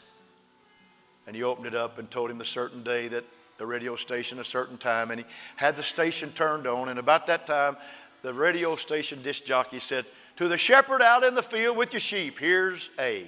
And 1.28 1.36
he 1.36 1.44
opened 1.44 1.68
it 1.68 1.76
up 1.76 1.98
and 1.98 2.10
told 2.10 2.30
him 2.30 2.42
a 2.42 2.46
certain 2.46 2.84
day 2.84 3.08
that 3.10 3.24
the 3.58 3.66
radio 3.66 3.96
station, 3.96 4.40
a 4.40 4.44
certain 4.44 4.78
time, 4.78 5.12
and 5.12 5.22
he 5.22 5.26
had 5.56 5.76
the 5.76 5.84
station 5.84 6.30
turned 6.30 6.68
on. 6.68 6.90
And 6.90 7.00
about 7.00 7.28
that 7.28 7.48
time, 7.48 7.78
the 8.26 8.34
radio 8.34 8.76
station 8.76 9.22
disc 9.22 9.46
jockey 9.46 9.78
said, 9.78 10.04
To 10.38 10.48
the 10.48 10.58
shepherd 10.58 11.04
out 11.04 11.24
in 11.24 11.36
the 11.36 11.44
field 11.44 11.78
with 11.78 11.94
your 11.94 12.00
sheep, 12.00 12.40
here's 12.40 12.90
A. 12.98 13.24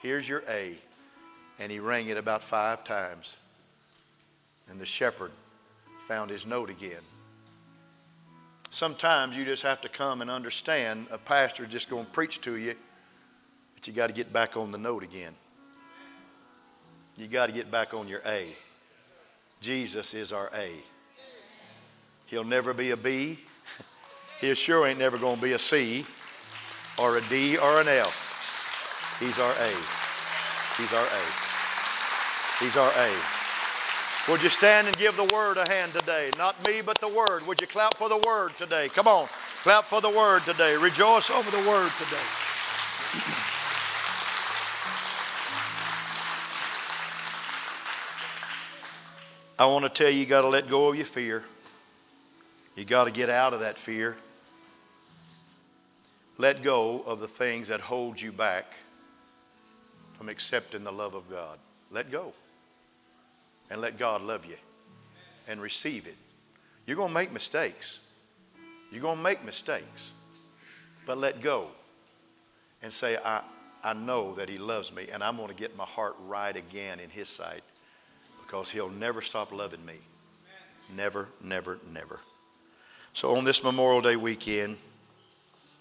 Here's 0.00 0.28
your 0.28 0.42
A. 0.48 0.72
And 1.60 1.70
he 1.70 1.78
rang 1.78 2.08
it 2.08 2.16
about 2.16 2.42
five 2.42 2.82
times. 2.82 3.36
And 4.68 4.78
the 4.78 4.84
shepherd 4.84 5.30
found 6.08 6.30
his 6.30 6.46
note 6.48 6.68
again. 6.68 7.00
Sometimes 8.70 9.36
you 9.36 9.44
just 9.44 9.62
have 9.62 9.80
to 9.82 9.88
come 9.88 10.20
and 10.20 10.30
understand 10.30 11.06
a 11.12 11.18
pastor 11.18 11.64
just 11.64 11.88
going 11.88 12.04
to 12.04 12.10
preach 12.10 12.40
to 12.40 12.56
you, 12.56 12.74
but 13.76 13.86
you 13.86 13.92
got 13.92 14.08
to 14.08 14.14
get 14.14 14.32
back 14.32 14.56
on 14.56 14.72
the 14.72 14.78
note 14.78 15.04
again. 15.04 15.32
You 17.16 17.28
got 17.28 17.46
to 17.46 17.52
get 17.52 17.70
back 17.70 17.94
on 17.94 18.08
your 18.08 18.22
A. 18.26 18.48
Jesus 19.60 20.12
is 20.12 20.32
our 20.32 20.50
A. 20.56 20.72
He'll 22.26 22.42
never 22.42 22.74
be 22.74 22.90
a 22.90 22.96
B. 22.96 23.38
He 24.42 24.52
sure 24.56 24.88
ain't 24.88 24.98
never 24.98 25.18
going 25.18 25.36
to 25.36 25.42
be 25.42 25.52
a 25.52 25.58
C 25.58 26.04
or 26.98 27.16
a 27.16 27.20
D 27.22 27.56
or 27.56 27.80
an 27.80 27.86
F. 27.86 29.16
He's 29.20 29.38
our 29.38 29.52
A. 29.52 29.70
He's 30.76 30.92
our 30.92 31.06
A. 31.06 31.24
He's 32.58 32.76
our 32.76 32.90
A. 32.90 34.30
Would 34.30 34.42
you 34.42 34.48
stand 34.48 34.88
and 34.88 34.96
give 34.96 35.16
the 35.16 35.30
word 35.32 35.58
a 35.58 35.70
hand 35.70 35.92
today? 35.92 36.32
Not 36.36 36.56
me, 36.66 36.82
but 36.84 36.98
the 36.98 37.06
word. 37.06 37.46
Would 37.46 37.60
you 37.60 37.68
clap 37.68 37.94
for 37.94 38.08
the 38.08 38.18
word 38.26 38.56
today? 38.56 38.88
Come 38.88 39.06
on. 39.06 39.28
Clap 39.62 39.84
for 39.84 40.00
the 40.00 40.10
word 40.10 40.42
today. 40.42 40.76
Rejoice 40.76 41.30
over 41.30 41.48
the 41.48 41.68
word 41.68 41.92
today. 41.92 42.16
I 49.56 49.66
want 49.66 49.84
to 49.84 49.88
tell 49.88 50.10
you, 50.10 50.18
you 50.18 50.26
got 50.26 50.42
to 50.42 50.48
let 50.48 50.68
go 50.68 50.88
of 50.88 50.96
your 50.96 51.04
fear. 51.04 51.44
You 52.74 52.84
got 52.84 53.04
to 53.04 53.12
get 53.12 53.30
out 53.30 53.52
of 53.54 53.60
that 53.60 53.78
fear. 53.78 54.16
Let 56.38 56.62
go 56.62 57.02
of 57.06 57.20
the 57.20 57.28
things 57.28 57.68
that 57.68 57.80
hold 57.80 58.20
you 58.20 58.32
back 58.32 58.64
from 60.14 60.28
accepting 60.28 60.84
the 60.84 60.92
love 60.92 61.14
of 61.14 61.30
God. 61.30 61.58
Let 61.90 62.10
go. 62.10 62.32
And 63.70 63.80
let 63.80 63.98
God 63.98 64.22
love 64.22 64.44
you 64.46 64.56
and 65.48 65.60
receive 65.60 66.06
it. 66.06 66.16
You're 66.86 66.96
going 66.96 67.08
to 67.08 67.14
make 67.14 67.32
mistakes. 67.32 68.06
You're 68.90 69.02
going 69.02 69.18
to 69.18 69.22
make 69.22 69.44
mistakes. 69.44 70.10
But 71.06 71.18
let 71.18 71.40
go 71.40 71.68
and 72.82 72.92
say, 72.92 73.18
I, 73.24 73.42
I 73.82 73.94
know 73.94 74.34
that 74.34 74.48
He 74.48 74.58
loves 74.58 74.94
me, 74.94 75.08
and 75.12 75.22
I'm 75.22 75.36
going 75.36 75.48
to 75.48 75.54
get 75.54 75.76
my 75.76 75.84
heart 75.84 76.14
right 76.26 76.54
again 76.54 77.00
in 77.00 77.10
His 77.10 77.28
sight 77.28 77.62
because 78.44 78.70
He'll 78.70 78.90
never 78.90 79.22
stop 79.22 79.52
loving 79.52 79.84
me. 79.84 79.96
Never, 80.94 81.28
never, 81.42 81.78
never. 81.90 82.20
So 83.12 83.36
on 83.36 83.44
this 83.44 83.64
Memorial 83.64 84.00
Day 84.00 84.16
weekend, 84.16 84.76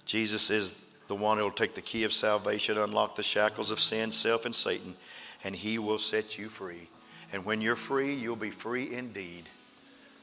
Jesus 0.05 0.49
is 0.49 0.97
the 1.07 1.15
one 1.15 1.37
who 1.37 1.43
will 1.43 1.51
take 1.51 1.75
the 1.75 1.81
key 1.81 2.03
of 2.03 2.13
salvation, 2.13 2.77
unlock 2.77 3.15
the 3.15 3.23
shackles 3.23 3.71
of 3.71 3.79
sin, 3.79 4.11
self, 4.11 4.45
and 4.45 4.55
Satan, 4.55 4.95
and 5.43 5.55
he 5.55 5.77
will 5.77 5.97
set 5.97 6.37
you 6.37 6.47
free. 6.47 6.87
And 7.33 7.45
when 7.45 7.61
you're 7.61 7.75
free, 7.75 8.13
you'll 8.13 8.35
be 8.35 8.49
free 8.49 8.93
indeed. 8.93 9.43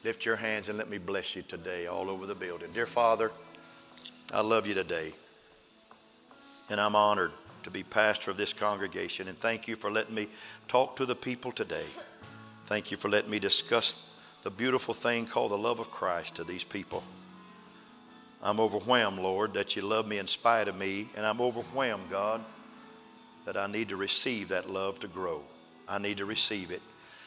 Lift 0.03 0.25
your 0.25 0.37
hands 0.37 0.69
and 0.69 0.77
let 0.77 0.89
me 0.89 0.97
bless 0.97 1.35
you 1.35 1.41
today 1.41 1.87
all 1.87 2.09
over 2.09 2.25
the 2.25 2.35
building. 2.35 2.71
Dear 2.73 2.85
Father, 2.85 3.31
I 4.33 4.41
love 4.41 4.67
you 4.67 4.73
today. 4.73 5.11
And 6.69 6.79
I'm 6.79 6.95
honored 6.95 7.31
to 7.63 7.71
be 7.71 7.83
pastor 7.83 8.31
of 8.31 8.37
this 8.37 8.53
congregation. 8.53 9.27
And 9.27 9.37
thank 9.37 9.67
you 9.67 9.75
for 9.75 9.91
letting 9.91 10.15
me 10.15 10.27
talk 10.67 10.95
to 10.97 11.05
the 11.05 11.15
people 11.15 11.51
today. 11.51 11.85
Thank 12.65 12.91
you 12.91 12.97
for 12.97 13.09
letting 13.09 13.31
me 13.31 13.39
discuss 13.39 14.05
the 14.43 14.51
beautiful 14.51 14.93
thing 14.93 15.25
called 15.25 15.51
the 15.51 15.57
love 15.57 15.79
of 15.79 15.91
Christ 15.91 16.35
to 16.37 16.43
these 16.43 16.63
people. 16.63 17.03
I'm 18.41 18.59
overwhelmed, 18.59 19.19
Lord, 19.19 19.53
that 19.53 19.75
you 19.75 19.81
love 19.81 20.07
me 20.07 20.17
in 20.17 20.27
spite 20.27 20.67
of 20.67 20.77
me, 20.77 21.07
and 21.17 21.25
I'm 21.25 21.41
overwhelmed, 21.41 22.09
God, 22.09 22.41
that 23.45 23.57
I 23.57 23.67
need 23.67 23.89
to 23.89 23.95
receive 23.95 24.49
that 24.49 24.69
love 24.69 24.99
to 25.01 25.07
grow. 25.07 25.41
I 25.87 25.97
need 25.97 26.17
to 26.17 26.25
receive 26.25 26.71
it. 26.71 26.81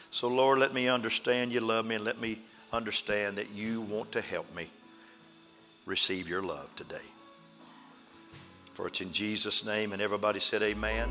So, 0.09 0.27
Lord, 0.27 0.59
let 0.59 0.73
me 0.73 0.87
understand 0.87 1.51
you 1.51 1.59
love 1.59 1.85
me, 1.85 1.95
and 1.95 2.03
let 2.03 2.19
me 2.19 2.39
understand 2.71 3.37
that 3.37 3.51
you 3.51 3.81
want 3.81 4.11
to 4.13 4.21
help 4.21 4.53
me 4.55 4.67
receive 5.85 6.27
your 6.27 6.41
love 6.41 6.75
today. 6.75 6.95
For 8.73 8.87
it's 8.87 9.01
in 9.01 9.11
Jesus' 9.11 9.65
name, 9.65 9.93
and 9.93 10.01
everybody 10.01 10.39
said, 10.39 10.63
Amen. 10.63 11.09